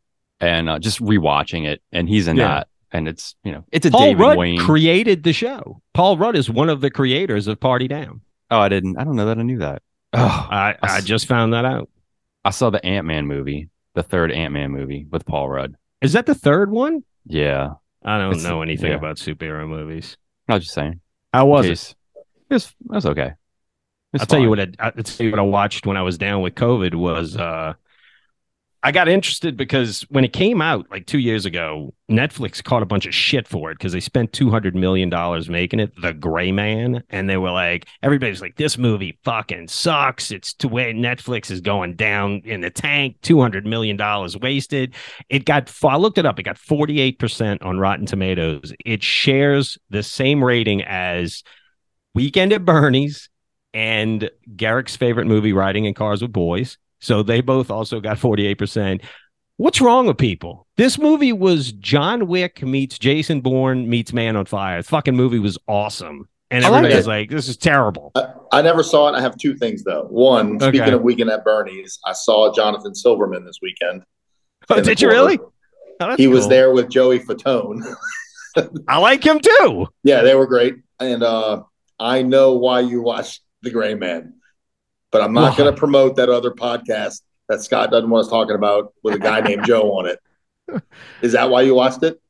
and 0.40 0.68
uh, 0.68 0.78
just 0.78 1.00
rewatching 1.00 1.66
it, 1.66 1.82
and 1.92 2.08
he's 2.08 2.28
in 2.28 2.36
Yeah. 2.36 2.48
that. 2.48 2.68
And 2.92 3.08
it's 3.08 3.34
you 3.42 3.50
know 3.50 3.64
it's 3.72 3.86
a 3.86 3.90
Paul 3.90 4.00
David 4.02 4.20
Rudd 4.20 4.38
Wain. 4.38 4.58
created 4.60 5.24
the 5.24 5.32
show. 5.32 5.80
Paul 5.94 6.16
Rudd 6.16 6.36
is 6.36 6.48
one 6.48 6.68
of 6.70 6.80
the 6.80 6.90
creators 6.90 7.48
of 7.48 7.58
Party 7.58 7.88
Down. 7.88 8.20
oh, 8.52 8.60
I 8.60 8.68
didn't. 8.68 8.96
I 8.98 9.04
don't 9.04 9.16
know 9.16 9.26
that 9.26 9.38
I 9.38 9.42
knew 9.42 9.58
that. 9.58 9.82
Oh, 10.12 10.46
I, 10.50 10.76
I 10.80 11.00
just 11.00 11.26
found 11.26 11.54
that 11.54 11.64
out. 11.64 11.88
I 12.44 12.50
saw 12.50 12.70
the 12.70 12.84
Ant 12.86 13.04
Man 13.04 13.26
movie, 13.26 13.68
the 13.94 14.04
third 14.04 14.30
Ant 14.30 14.52
Man 14.54 14.70
movie 14.70 15.06
with 15.10 15.26
Paul 15.26 15.48
Rudd. 15.48 15.74
Is 16.02 16.12
that 16.12 16.26
the 16.26 16.36
third 16.36 16.70
one? 16.70 17.02
Yeah, 17.26 17.70
I 18.04 18.18
don't 18.18 18.30
It's- 18.30 18.44
know 18.44 18.62
anything 18.62 18.92
yeah. 18.92 18.96
about 18.98 19.16
superhero 19.16 19.66
movies. 19.68 20.16
I 20.48 20.54
was 20.54 20.62
just 20.64 20.74
saying. 20.74 21.00
How 21.32 21.46
was 21.46 21.66
In 21.66 21.72
it? 21.72 21.94
It 22.50 22.72
was, 22.86 23.06
okay. 23.06 23.32
It's 24.12 24.20
I'll 24.22 24.26
tell 24.26 24.38
you 24.40 24.50
what 24.50 24.60
I, 24.60 24.68
I'll 24.78 24.92
tell 24.92 25.24
you 25.26 25.32
what 25.32 25.40
I 25.40 25.42
watched 25.42 25.84
when 25.86 25.96
I 25.96 26.02
was 26.02 26.16
down 26.16 26.42
with 26.42 26.54
COVID 26.54 26.94
was 26.94 27.36
uh 27.36 27.72
I 28.86 28.92
got 28.92 29.08
interested 29.08 29.56
because 29.56 30.02
when 30.10 30.26
it 30.26 30.34
came 30.34 30.60
out 30.60 30.90
like 30.90 31.06
two 31.06 31.18
years 31.18 31.46
ago, 31.46 31.94
Netflix 32.10 32.62
caught 32.62 32.82
a 32.82 32.86
bunch 32.86 33.06
of 33.06 33.14
shit 33.14 33.48
for 33.48 33.70
it 33.70 33.78
because 33.78 33.94
they 33.94 34.00
spent 34.00 34.34
two 34.34 34.50
hundred 34.50 34.76
million 34.76 35.08
dollars 35.08 35.48
making 35.48 35.80
it, 35.80 35.94
The 36.02 36.12
Gray 36.12 36.52
Man, 36.52 37.02
and 37.08 37.26
they 37.26 37.38
were 37.38 37.50
like, 37.50 37.86
everybody's 38.02 38.42
like, 38.42 38.56
this 38.56 38.76
movie 38.76 39.18
fucking 39.24 39.68
sucks. 39.68 40.30
It's 40.30 40.52
to 40.56 40.68
where 40.68 40.92
Netflix 40.92 41.50
is 41.50 41.62
going 41.62 41.96
down 41.96 42.42
in 42.44 42.60
the 42.60 42.68
tank. 42.68 43.16
Two 43.22 43.40
hundred 43.40 43.64
million 43.64 43.96
dollars 43.96 44.36
wasted. 44.36 44.94
It 45.30 45.46
got. 45.46 45.72
I 45.82 45.96
looked 45.96 46.18
it 46.18 46.26
up. 46.26 46.38
It 46.38 46.42
got 46.42 46.58
forty 46.58 47.00
eight 47.00 47.18
percent 47.18 47.62
on 47.62 47.78
Rotten 47.78 48.04
Tomatoes. 48.04 48.74
It 48.84 49.02
shares 49.02 49.78
the 49.88 50.02
same 50.02 50.44
rating 50.44 50.82
as 50.82 51.42
Weekend 52.14 52.52
at 52.52 52.66
Bernie's 52.66 53.30
and 53.72 54.30
Garrick's 54.54 54.94
favorite 54.94 55.26
movie, 55.26 55.54
Riding 55.54 55.86
in 55.86 55.94
Cars 55.94 56.20
with 56.20 56.34
Boys. 56.34 56.76
So 57.00 57.22
they 57.22 57.40
both 57.40 57.70
also 57.70 58.00
got 58.00 58.16
48%. 58.18 59.02
What's 59.56 59.80
wrong 59.80 60.06
with 60.06 60.18
people? 60.18 60.66
This 60.76 60.98
movie 60.98 61.32
was 61.32 61.70
John 61.72 62.26
Wick 62.26 62.62
meets 62.62 62.98
Jason 62.98 63.40
Bourne 63.40 63.88
meets 63.88 64.12
Man 64.12 64.36
on 64.36 64.46
Fire. 64.46 64.82
The 64.82 64.88
fucking 64.88 65.14
movie 65.14 65.38
was 65.38 65.56
awesome. 65.68 66.28
and 66.50 66.64
I 66.64 66.68
like 66.68 66.78
everybody's 66.84 67.06
like, 67.06 67.30
"This 67.30 67.48
is 67.48 67.56
terrible." 67.56 68.10
I, 68.16 68.32
I 68.52 68.62
never 68.62 68.82
saw 68.82 69.08
it. 69.08 69.16
I 69.16 69.20
have 69.20 69.36
two 69.36 69.54
things 69.56 69.84
though. 69.84 70.06
One, 70.10 70.58
speaking 70.60 70.80
Okay. 70.82 70.92
of 70.92 71.02
weekend 71.02 71.30
at 71.30 71.44
Bernie's, 71.44 71.98
I 72.04 72.12
saw 72.14 72.52
Jonathan 72.52 72.94
Silverman 72.94 73.44
this 73.44 73.58
weekend. 73.62 74.02
Oh, 74.70 74.80
did 74.80 75.00
you 75.00 75.08
really? 75.08 75.38
Oh, 75.38 75.52
that's 76.00 76.16
He 76.16 76.26
was 76.26 76.48
there 76.48 76.72
with 76.72 76.88
Joey 76.90 77.20
Fatone. 77.20 77.80
I 78.88 78.98
like 78.98 79.24
him 79.24 79.40
too. 79.40 79.86
yeah, 80.02 80.22
they 80.22 80.34
were 80.34 80.46
great. 80.46 80.76
And 81.00 81.22
uh, 81.22 81.62
I 82.00 82.22
know 82.22 82.54
why 82.54 82.80
you 82.80 83.02
watched 83.02 83.40
The 83.62 83.70
Gray 83.70 83.94
Man, 83.94 84.34
but 85.14 85.22
I'm 85.22 85.32
not 85.32 85.56
going 85.56 85.72
to 85.72 85.78
promote 85.78 86.16
that 86.16 86.28
other 86.28 86.50
podcast 86.50 87.22
that 87.48 87.62
Scott 87.62 87.92
doesn't 87.92 88.10
want 88.10 88.24
us 88.24 88.30
talking 88.30 88.56
about 88.56 88.92
with 89.04 89.14
a 89.14 89.18
guy 89.20 89.38
named 89.40 89.64
Joe 89.64 89.92
on 89.92 90.06
it. 90.08 90.18
Is 91.22 91.30
that 91.34 91.48
why 91.48 91.62
you 91.62 91.72
watched 91.76 92.02
it? 92.02 92.20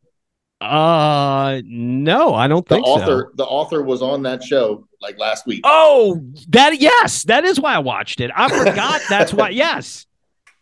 Uh, 0.61 1.63
no, 1.65 2.35
I 2.35 2.47
don't 2.47 2.69
The 2.69 2.75
think 2.75 2.87
author, 2.87 3.31
so. 3.31 3.37
the 3.37 3.45
author 3.47 3.83
was 3.83 4.03
on 4.03 4.25
that 4.25 4.43
show 4.45 4.87
like 5.01 5.19
last 5.19 5.47
week. 5.47 5.63
Oh, 5.65 6.21
that 6.51 6.79
yes, 6.79 7.23
that 7.23 7.47
is 7.47 7.59
why 7.59 7.75
I 7.75 7.79
watched 7.79 8.21
it. 8.21 8.31
I 8.37 8.51
forgot. 8.51 9.01
that's 9.09 9.33
why. 9.33 9.49
Yes, 9.55 10.05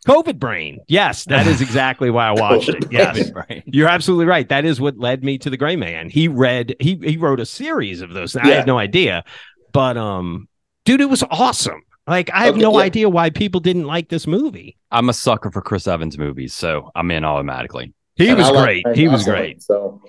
COVID 0.06 0.38
brain. 0.38 0.78
Yes, 0.86 1.24
that 1.24 1.48
is 1.48 1.60
exactly 1.60 2.08
why 2.10 2.28
I 2.28 2.32
watched 2.32 2.68
it. 2.68 2.84
Yes. 2.92 3.32
You're 3.64 3.88
absolutely 3.88 4.26
right. 4.26 4.48
That 4.48 4.64
is 4.64 4.80
what 4.80 4.96
led 4.96 5.24
me 5.24 5.38
to 5.38 5.50
the 5.50 5.56
Gray 5.56 5.74
Man. 5.74 6.08
He 6.08 6.28
read 6.28 6.76
he 6.78 6.94
he 7.02 7.16
wrote 7.16 7.40
a 7.40 7.46
series 7.46 8.00
of 8.00 8.12
those. 8.12 8.36
I 8.36 8.46
had 8.46 8.66
no 8.68 8.78
idea, 8.78 9.24
but 9.72 9.96
um, 9.96 10.48
dude, 10.84 11.00
it 11.00 11.10
was 11.10 11.24
awesome. 11.32 11.82
Like 12.06 12.30
I 12.32 12.44
have 12.46 12.54
Okay, 12.54 12.62
no 12.62 12.72
yeah. 12.78 12.84
idea 12.84 13.08
why 13.08 13.30
people 13.30 13.60
didn't 13.60 13.84
like 13.86 14.08
this 14.08 14.26
movie. 14.26 14.76
I'm 14.90 15.08
a 15.08 15.12
sucker 15.12 15.50
for 15.50 15.62
Chris 15.62 15.86
Evans 15.86 16.18
movies, 16.18 16.52
so 16.54 16.90
I'm 16.94 17.10
in 17.10 17.24
automatically. 17.24 17.94
He 18.16 18.28
And 18.28 18.38
was 18.38 18.50
like 18.50 18.82
great. 18.84 18.96
He 18.96 19.08
was 19.08 19.20
Gosling, 19.24 19.36
great. 19.36 19.62
So 19.62 20.02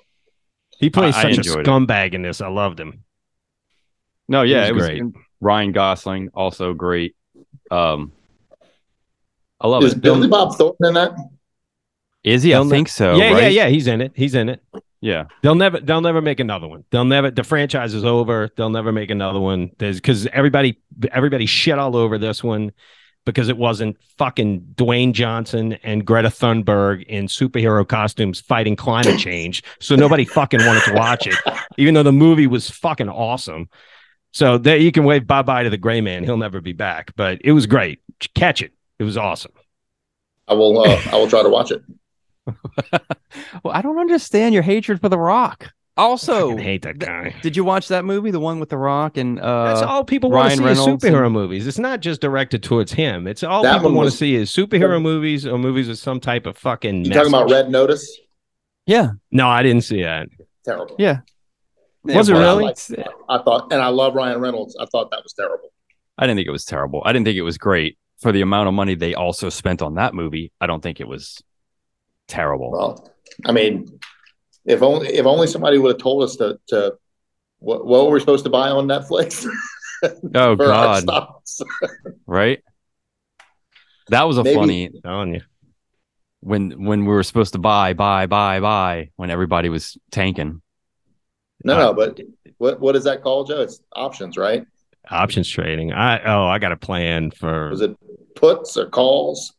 He 0.80 0.90
plays 0.90 1.14
I- 1.16 1.20
I 1.20 1.22
such 1.22 1.32
a 1.34 1.36
enjoyed 1.38 1.60
it. 1.60 1.66
scumbag 1.70 2.14
in 2.14 2.22
this. 2.24 2.42
I 2.42 2.48
loved 2.48 2.80
him. 2.80 3.04
No, 4.28 4.42
yeah, 4.42 4.72
was 4.72 4.88
it 4.88 5.04
was. 5.04 5.14
Ryan 5.40 5.72
Gosling 5.72 6.30
also 6.34 6.74
great. 6.74 7.16
Um, 7.70 8.12
I 9.62 9.68
love 9.68 9.84
is 9.84 9.94
it. 9.94 10.02
Billy 10.02 10.28
Bob 10.28 10.56
Thornton 10.56 10.88
in 10.88 10.94
that? 10.96 11.14
Is 12.24 12.42
he? 12.44 12.54
I 12.54 12.58
They'll 12.58 12.66
ne- 12.66 12.70
think 12.72 12.88
so. 12.90 13.16
yeah, 13.18 13.38
yeah, 13.40 13.48
yeah. 13.50 13.68
He's 13.68 13.88
in 13.88 14.02
it. 14.02 14.14
He's 14.16 14.34
in 14.36 14.50
it. 14.50 14.62
Yeah. 15.04 15.26
They'll 15.42 15.54
never 15.54 15.82
they'll 15.82 16.00
never 16.00 16.22
make 16.22 16.40
another 16.40 16.66
one. 16.66 16.86
They'll 16.90 17.04
never 17.04 17.30
the 17.30 17.44
franchise 17.44 17.94
is 17.94 18.06
over. 18.06 18.50
They'll 18.56 18.70
never 18.70 18.94
make 18.94 19.10
another 19.10 19.40
one. 19.40 19.72
There's 19.78 19.98
because 19.98 20.28
everybody 20.28 20.82
everybody 21.12 21.46
shit 21.46 21.78
all 21.78 21.98
over 21.98 22.18
this 22.18 22.42
one 22.42 22.72
because 23.26 23.50
it 23.50 23.58
wasn't 23.58 23.98
fucking 24.18 24.62
Dwayne 24.76 25.12
Johnson 25.12 25.74
and 25.84 26.06
Greta 26.06 26.30
Thunberg 26.30 27.04
in 27.04 27.28
superhero 27.28 27.86
costumes 27.86 28.40
fighting 28.40 28.78
climate 28.78 29.20
change. 29.20 29.62
So 29.82 29.98
nobody 29.98 30.24
fucking 30.24 30.66
wanted 30.66 30.84
to 30.84 30.94
watch 30.94 31.28
it, 31.28 31.36
even 31.78 31.96
though 31.96 32.04
the 32.04 32.14
movie 32.14 32.48
was 32.48 32.70
fucking 32.70 33.10
awesome. 33.10 33.68
So 34.32 34.58
there 34.58 34.78
you 34.78 34.94
can 34.94 35.04
wave 35.04 35.28
bye 35.28 35.42
bye 35.42 35.64
to 35.64 35.70
the 35.70 35.78
gray 35.78 36.00
man. 36.00 36.24
He'll 36.24 36.38
never 36.38 36.62
be 36.62 36.74
back. 36.74 37.14
But 37.18 37.42
it 37.44 37.52
was 37.52 37.66
great. 37.66 38.00
Catch 38.36 38.62
it. 38.62 38.72
It 39.00 39.04
was 39.04 39.18
awesome. 39.18 39.52
I 40.48 40.54
will. 40.54 40.80
Uh, 40.80 41.02
I 41.12 41.18
will 41.18 41.28
try 41.28 41.44
to 41.44 41.50
watch 41.50 41.72
it. 41.72 41.84
Well, 43.64 43.74
I 43.74 43.82
don't 43.82 44.00
understand 44.00 44.54
your 44.54 44.64
hatred 44.64 45.00
for 45.02 45.10
The 45.10 45.18
Rock. 45.18 45.72
Also, 45.96 46.58
I 46.58 46.62
hate 46.62 46.82
that 46.84 46.98
guy. 46.98 47.36
did 47.44 47.56
you 47.56 47.64
watch 47.64 47.88
that 47.90 48.04
movie, 48.04 48.32
the 48.32 48.40
one 48.40 48.60
with 48.60 48.70
The 48.70 48.78
Rock 48.78 49.16
and 49.18 49.38
That's 49.38 49.82
uh, 49.82 49.86
all 49.88 50.04
people 50.04 50.32
want 50.32 50.52
to 50.54 50.62
Ryan 50.64 50.76
see 50.76 50.82
is 50.82 50.88
superhero 50.88 51.26
and- 51.26 51.34
movies. 51.34 51.68
It's 51.68 51.78
not 51.78 52.00
just 52.00 52.20
directed 52.20 52.64
towards 52.64 52.92
him. 52.94 53.28
It's 53.28 53.44
all 53.44 53.62
That 53.64 53.74
people 53.76 53.90
one 53.90 53.96
want 53.98 54.06
was- 54.06 54.14
to 54.14 54.18
see 54.18 54.36
is 54.36 54.50
superhero 54.52 55.00
movies 55.02 55.46
or 55.46 55.58
movies 55.60 55.88
with 55.88 56.00
some 56.00 56.20
type 56.20 56.46
of 56.48 56.58
fucking. 56.58 57.06
You 57.06 57.12
talking 57.12 57.30
about. 57.30 57.50
Red 57.52 57.70
Notice? 57.70 58.20
yeah, 58.88 59.12
No, 59.32 59.48
I 59.48 59.62
didn't 59.62 59.84
see 59.84 60.02
that. 60.02 60.30
Terrible. 60.66 60.96
yeah. 60.98 61.20
Was 62.04 62.28
it 62.30 62.34
really? 62.34 62.64
I, 62.66 62.68
liked- 62.68 62.92
I 63.30 63.38
thought, 63.44 63.72
and 63.72 63.82
I 63.82 63.88
love 63.90 64.16
Ryan 64.16 64.40
Reynolds. 64.40 64.76
I 64.80 64.86
thought 64.88 65.12
that 65.12 65.22
was 65.24 65.34
terrible. 65.34 65.70
I 66.18 66.26
didn't 66.26 66.38
think 66.38 66.48
it 66.48 66.52
was 66.52 66.66
terrible. 66.66 67.02
I 67.06 67.14
didn't 67.14 67.26
think 67.26 67.38
it 67.38 67.44
was 67.44 67.58
great 67.58 67.98
for 68.20 68.32
the 68.32 68.42
amount 68.42 68.68
of 68.68 68.74
money 68.74 68.96
they 68.96 69.14
also 69.14 69.50
spent 69.50 69.82
on 69.82 69.96
that 69.96 70.14
movie. 70.14 70.52
I 70.60 70.66
don't 70.68 70.82
think 70.82 71.00
it 71.00 71.08
was 71.08 71.42
terrible. 72.34 72.72
Well, 72.72 73.14
I 73.46 73.52
mean, 73.52 74.00
if 74.66 74.82
only 74.82 75.08
if 75.10 75.26
only 75.26 75.48
somebody 75.48 75.78
would 75.78 75.94
have 75.96 76.02
told 76.02 76.24
us 76.24 76.36
to 76.38 76.60
to 76.68 76.96
what, 77.60 77.86
what 77.86 78.06
were 78.06 78.12
we 78.14 78.20
supposed 78.20 78.44
to 78.46 78.50
buy 78.50 78.70
on 78.70 78.88
Netflix 78.88 79.46
oh 80.36 80.56
God, 80.56 81.06
right? 82.28 82.62
That 84.10 84.24
was 84.24 84.38
a 84.38 84.44
Maybe- 84.44 84.56
funny 84.56 84.90
telling 85.04 85.36
you. 85.36 85.42
when 86.42 86.86
when 86.86 87.02
we 87.06 87.14
were 87.14 87.24
supposed 87.24 87.54
to 87.54 87.60
buy, 87.60 87.94
buy, 87.94 88.26
buy, 88.28 88.60
buy 88.60 89.10
when 89.16 89.30
everybody 89.30 89.70
was 89.70 89.98
tanking. 90.12 90.62
No, 91.64 91.76
Uh, 91.76 91.78
no, 91.80 91.94
but 91.94 92.20
what 92.58 92.80
what 92.82 92.96
is 92.96 93.06
that 93.06 93.22
called, 93.24 93.48
Joe? 93.48 93.62
It's 93.62 93.80
options, 93.96 94.36
right? 94.38 94.66
Options 95.10 95.50
trading. 95.50 95.94
I 95.94 96.22
oh, 96.26 96.48
I 96.48 96.60
got 96.60 96.72
a 96.74 96.78
plan 96.78 97.32
for. 97.32 97.70
Was 97.70 97.82
it 97.82 97.96
puts 98.36 98.76
or 98.78 98.88
calls? 98.90 99.54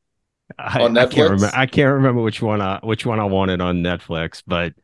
I, 0.59 0.83
on 0.83 0.97
I 0.97 1.07
can't 1.07 1.31
remember. 1.31 1.51
I 1.57 1.67
can't 1.67 1.95
remember 1.95 2.23
which 2.23 2.43
one. 2.43 2.61
I, 2.61 2.81
which 2.83 3.07
one 3.07 3.21
I 3.21 3.25
wanted 3.25 3.61
on 3.61 3.83
Netflix, 3.83 4.43
but 4.47 4.75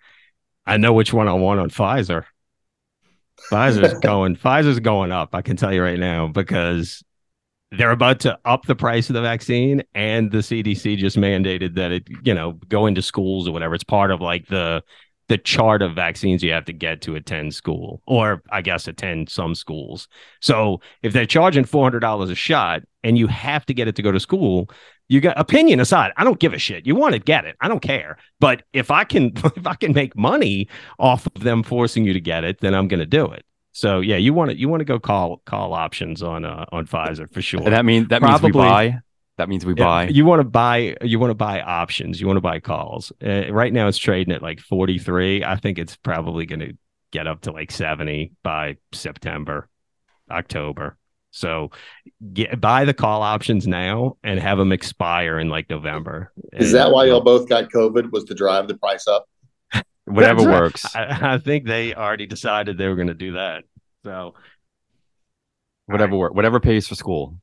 I 0.67 0.77
know 0.77 0.93
which 0.93 1.13
one 1.13 1.29
I 1.29 1.35
want 1.35 1.61
on 1.61 1.71
Pfizer. 1.71 2.25
Pfizer's 3.51 3.99
going. 4.01 4.37
Pfizer's 4.37 4.81
going 4.81 5.13
up. 5.13 5.35
I 5.35 5.43
can 5.43 5.57
tell 5.57 5.73
you 5.73 5.83
right 5.83 5.99
now 5.99 6.29
because 6.29 7.05
they're 7.73 7.91
about 7.91 8.21
to 8.21 8.39
up 8.45 8.67
the 8.67 8.75
price 8.75 9.11
of 9.11 9.15
the 9.15 9.23
vaccine, 9.23 9.83
and 9.95 10.31
the 10.31 10.39
CDC 10.39 10.97
just 10.97 11.17
mandated 11.17 11.75
that 11.77 11.93
it, 11.93 12.09
you 12.25 12.35
know, 12.35 12.53
go 12.69 12.87
into 12.87 13.03
schools 13.03 13.47
or 13.47 13.53
whatever. 13.53 13.75
It's 13.75 13.85
part 13.85 14.11
of 14.11 14.21
like 14.21 14.47
the 14.49 14.83
the 15.29 15.39
chart 15.39 15.81
of 15.81 15.95
vaccines 15.95 16.43
you 16.43 16.51
have 16.51 16.65
to 16.65 16.73
get 16.73 17.03
to 17.03 17.15
attend 17.15 17.55
school, 17.55 18.03
or 18.07 18.43
I 18.51 18.63
guess 18.63 18.89
attend 18.89 19.29
some 19.29 19.55
schools. 19.55 20.09
So 20.41 20.81
if 21.03 21.13
they're 21.13 21.27
charging 21.27 21.65
four 21.65 21.85
hundred 21.85 22.01
dollars 22.01 22.31
a 22.31 22.35
shot, 22.35 22.83
and 23.05 23.17
you 23.17 23.29
have 23.29 23.65
to 23.67 23.75
get 23.75 23.87
it 23.87 23.95
to 23.97 24.03
go 24.03 24.11
to 24.11 24.19
school, 24.19 24.69
you 25.11 25.21
got 25.21 25.39
opinion 25.39 25.81
aside. 25.81 26.13
I 26.17 26.23
don't 26.23 26.39
give 26.39 26.55
a 26.55 26.59
shit. 26.59 26.87
You 26.87 26.95
want 26.95 27.15
to 27.15 27.19
get 27.19 27.45
it. 27.45 27.57
I 27.61 27.67
don't 27.67 27.83
care. 27.83 28.17
But 28.39 28.63
if 28.73 28.93
I 28.93 29.03
can, 29.03 29.33
if 29.57 29.67
I 29.67 29.75
can 29.75 29.93
make 29.93 30.17
money 30.17 30.69
off 31.01 31.27
of 31.27 31.43
them 31.43 31.65
forcing 31.65 32.05
you 32.05 32.13
to 32.13 32.21
get 32.21 32.45
it, 32.45 32.61
then 32.61 32.75
I'm 32.75 32.87
going 32.87 33.01
to 33.01 33.07
do 33.07 33.27
it. 33.27 33.45
So 33.73 33.99
yeah, 33.99 34.17
you 34.17 34.33
want 34.33 34.53
to 34.53 34.57
you 34.59 34.69
want 34.69 34.81
to 34.81 34.85
go 34.85 35.01
call 35.01 35.43
call 35.47 35.75
options 35.75 36.23
on 36.23 36.45
uh, 36.45 36.65
on 36.71 36.87
Pfizer 36.87 37.31
for 37.33 37.43
sure. 37.43 37.61
That 37.61 37.85
means 37.85 38.09
that 38.09 38.23
means 38.23 38.41
we 38.41 38.53
buy. 38.53 39.01
That 39.37 39.49
means 39.49 39.67
we 39.67 39.75
Yeah, 39.75 39.85
buy. 39.85 40.09
You 40.09 40.25
want 40.25 40.41
to 40.41 40.45
buy 40.45 40.97
you 41.03 41.19
want 41.19 41.31
to 41.31 41.35
buy 41.35 41.61
options. 41.61 42.21
You 42.21 42.29
want 42.29 42.37
to 42.37 42.43
buy 42.43 42.61
calls. 42.61 43.13
Uh, 43.25 43.53
right 43.53 43.73
now 43.73 43.89
it's 43.89 43.99
trading 43.99 44.33
at 44.33 44.43
like 44.43 44.61
43. 44.61 45.45
I 45.45 45.57
think 45.57 45.79
it's 45.79 45.97
probably 45.97 46.47
going 46.47 46.61
to 46.61 46.77
get 47.11 47.27
up 47.27 47.41
to 47.43 47.53
like 47.53 47.73
70 47.73 48.33
by 48.45 48.77
September, 48.93 49.69
October. 50.31 50.97
So 51.33 51.71
get 52.33 52.61
buy 52.61 52.85
the 52.85 52.95
call 52.95 53.23
options 53.23 53.67
now 53.67 54.17
and 54.25 54.41
have 54.41 54.59
them 54.59 54.73
expire 54.73 55.39
in 55.39 55.49
like 55.49 55.71
November. 55.71 56.33
Is 56.53 56.73
And- 56.73 56.81
that 56.81 56.91
why 56.93 57.07
y'all 57.07 57.21
both 57.21 57.49
got 57.49 57.71
COVID? 57.71 58.11
Was 58.11 58.25
to 58.25 58.35
drive 58.35 58.67
the 58.69 58.77
price 58.77 59.07
up? 59.07 59.27
Whatever 60.07 60.43
right. 60.45 60.61
works. 60.61 60.85
I, 60.97 61.35
I 61.35 61.39
think 61.39 61.67
they 61.67 61.95
already 61.95 62.27
decided 62.27 62.77
they 62.79 62.89
were 62.89 62.97
going 62.97 63.09
to 63.09 63.15
do 63.15 63.33
that. 63.33 63.65
So 64.05 64.35
Whatever 65.87 66.17
work. 66.17 66.35
Whatever 66.35 66.61
pays 66.61 66.87
for 66.89 66.95
school. 66.95 67.37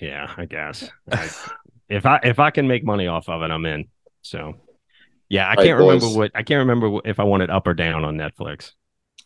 yeah, 0.00 0.32
I 0.36 0.44
guess. 0.46 0.88
I, 1.10 1.30
if 1.88 2.06
I 2.06 2.20
if 2.22 2.38
I 2.38 2.50
can 2.50 2.68
make 2.68 2.84
money 2.84 3.06
off 3.06 3.28
of 3.28 3.42
it, 3.42 3.50
I'm 3.50 3.64
in. 3.66 3.88
So 4.22 4.54
yeah, 5.28 5.46
I 5.46 5.50
All 5.50 5.56
right, 5.56 5.64
can't 5.66 5.78
remember 5.78 6.06
boys. 6.06 6.16
what 6.16 6.30
I 6.34 6.42
can't 6.42 6.58
remember 6.66 7.00
if 7.04 7.18
I 7.20 7.24
wanted 7.24 7.50
up 7.50 7.66
or 7.66 7.74
down 7.74 8.04
on 8.04 8.16
Netflix. 8.16 8.72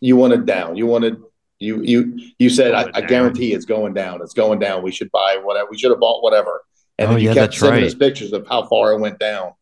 You 0.00 0.16
wanted 0.16 0.46
down. 0.46 0.76
You 0.76 0.86
wanted 0.86 1.16
you 1.58 1.82
you 1.82 2.18
you 2.38 2.50
said 2.50 2.74
I, 2.74 2.90
I 2.94 3.00
guarantee 3.02 3.52
it's 3.54 3.64
going 3.64 3.94
down. 3.94 4.20
It's 4.22 4.34
going 4.34 4.58
down. 4.58 4.82
We 4.82 4.92
should 4.92 5.10
buy 5.10 5.38
whatever. 5.42 5.68
We 5.70 5.78
should 5.78 5.90
have 5.90 6.00
bought 6.00 6.22
whatever. 6.22 6.62
And 6.98 7.10
Oh, 7.10 7.12
then 7.12 7.20
you 7.20 7.28
yeah, 7.28 7.34
kept 7.34 7.54
sending 7.54 7.82
right. 7.82 7.84
us 7.84 7.94
pictures 7.94 8.32
of 8.32 8.46
how 8.48 8.66
far 8.66 8.92
it 8.92 9.00
went 9.00 9.18
down. 9.18 9.52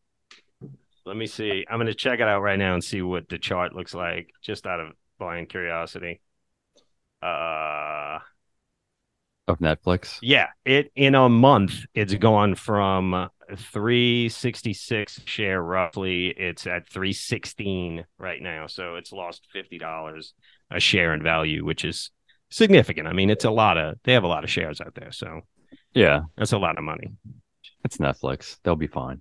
Let 1.06 1.16
me 1.16 1.26
see. 1.26 1.66
I'm 1.68 1.76
going 1.78 1.86
to 1.86 1.94
check 1.94 2.20
it 2.20 2.28
out 2.28 2.40
right 2.40 2.58
now 2.58 2.74
and 2.74 2.82
see 2.82 3.02
what 3.02 3.28
the 3.28 3.38
chart 3.38 3.74
looks 3.74 3.94
like, 3.94 4.30
just 4.42 4.66
out 4.66 4.80
of 4.80 4.92
blind 5.18 5.50
curiosity. 5.50 6.20
Uh, 7.22 8.18
Of 9.46 9.58
Netflix. 9.58 10.22
yeah, 10.22 10.48
it 10.64 10.90
in 10.96 11.14
a 11.14 11.28
month 11.28 11.84
it's 11.94 12.14
gone 12.14 12.54
from 12.54 13.28
366 13.56 15.20
share 15.26 15.62
roughly. 15.62 16.28
It's 16.28 16.66
at 16.66 16.88
316 16.88 18.06
right 18.18 18.40
now, 18.40 18.66
so 18.68 18.96
it's 18.96 19.12
lost 19.12 19.46
fifty 19.52 19.78
dollars 19.78 20.32
a 20.70 20.80
share 20.80 21.14
in 21.14 21.22
value, 21.22 21.64
which 21.64 21.84
is 21.84 22.10
significant. 22.50 23.06
I 23.08 23.12
mean, 23.12 23.30
it's 23.30 23.44
a 23.44 23.50
lot 23.50 23.76
of 23.78 23.96
they 24.04 24.12
have 24.12 24.24
a 24.24 24.28
lot 24.28 24.44
of 24.44 24.50
shares 24.50 24.80
out 24.80 24.94
there, 24.94 25.12
so 25.12 25.40
Yeah, 25.94 26.22
that's 26.36 26.52
a 26.52 26.58
lot 26.58 26.78
of 26.78 26.84
money. 26.84 27.12
it's 27.84 27.98
Netflix. 27.98 28.58
They'll 28.62 28.76
be 28.76 28.86
fine. 28.86 29.20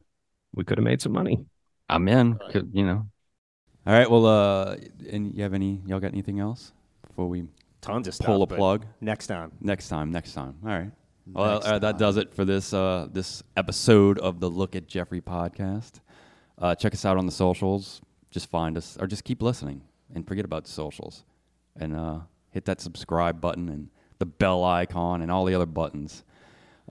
We 0.56 0.64
could 0.64 0.78
have 0.78 0.86
made 0.86 1.02
some 1.02 1.12
money. 1.14 1.46
I'm 1.90 2.08
in. 2.08 2.34
Right. 2.38 2.64
You 2.72 2.86
know. 2.86 3.08
All 3.86 3.94
right. 3.94 4.10
Well, 4.10 4.26
uh, 4.26 4.78
and 5.12 5.34
you 5.36 5.44
have 5.44 5.54
any? 5.54 5.82
Y'all 5.86 6.00
got 6.00 6.12
anything 6.14 6.40
else 6.40 6.72
before 7.08 7.28
we 7.28 7.44
Tons 7.82 8.08
of 8.08 8.14
stuff. 8.16 8.28
pull 8.28 8.44
a 8.44 8.48
plug? 8.48 8.86
Next 9.02 9.28
time. 9.28 9.52
Next 9.60 9.90
time. 9.90 10.12
Next 10.12 10.34
time. 10.34 10.56
All 10.64 10.70
right. 10.70 10.92
Well, 11.26 11.62
uh, 11.66 11.80
that 11.80 11.98
does 11.98 12.18
it 12.18 12.34
for 12.34 12.46
this 12.46 12.74
uh, 12.74 13.08
this 13.12 13.44
episode 13.58 14.20
of 14.20 14.40
the 14.40 14.50
Look 14.50 14.76
at 14.76 14.88
Jeffrey 14.88 15.22
podcast. 15.22 16.00
Uh, 16.58 16.76
check 16.76 16.94
us 16.94 17.04
out 17.06 17.18
on 17.18 17.26
the 17.26 17.32
socials. 17.32 18.02
Just 18.32 18.50
find 18.50 18.78
us, 18.78 18.98
or 19.00 19.08
just 19.08 19.24
keep 19.24 19.42
listening, 19.42 19.82
and 20.16 20.26
forget 20.28 20.46
about 20.46 20.64
the 20.66 20.72
socials. 20.72 21.24
And 21.76 21.96
uh, 21.96 22.20
hit 22.52 22.66
that 22.66 22.82
subscribe 22.82 23.42
button 23.42 23.70
and 23.70 23.90
the 24.20 24.26
bell 24.26 24.64
icon 24.64 25.22
and 25.22 25.32
all 25.32 25.46
the 25.46 25.56
other 25.56 25.66
buttons. 25.66 26.24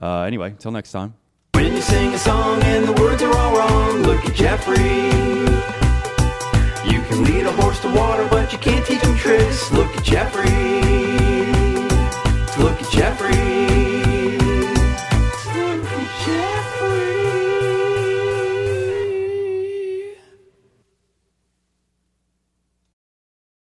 Uh, 0.01 0.21
anyway, 0.21 0.51
until 0.51 0.71
next 0.71 0.91
time. 0.91 1.15
When 1.53 1.73
you 1.73 1.81
sing 1.81 2.13
a 2.13 2.17
song 2.17 2.61
and 2.63 2.87
the 2.87 2.93
words 3.01 3.21
are 3.21 3.35
all 3.35 3.57
wrong, 3.57 4.01
look 4.03 4.25
at 4.25 4.35
Jeffrey. 4.35 4.75
You 6.91 7.01
can 7.03 7.23
lead 7.23 7.45
a 7.45 7.51
horse 7.53 7.79
to 7.81 7.93
water, 7.95 8.27
but 8.29 8.51
you 8.51 8.59
can't 8.59 8.85
teach 8.85 9.01
him 9.01 9.15
tricks. 9.15 9.71
Look 9.71 9.95
at 9.95 10.03
Jeffrey. 10.03 10.43
Look 12.61 12.81
at 12.81 12.91
Jeffrey. 12.91 13.62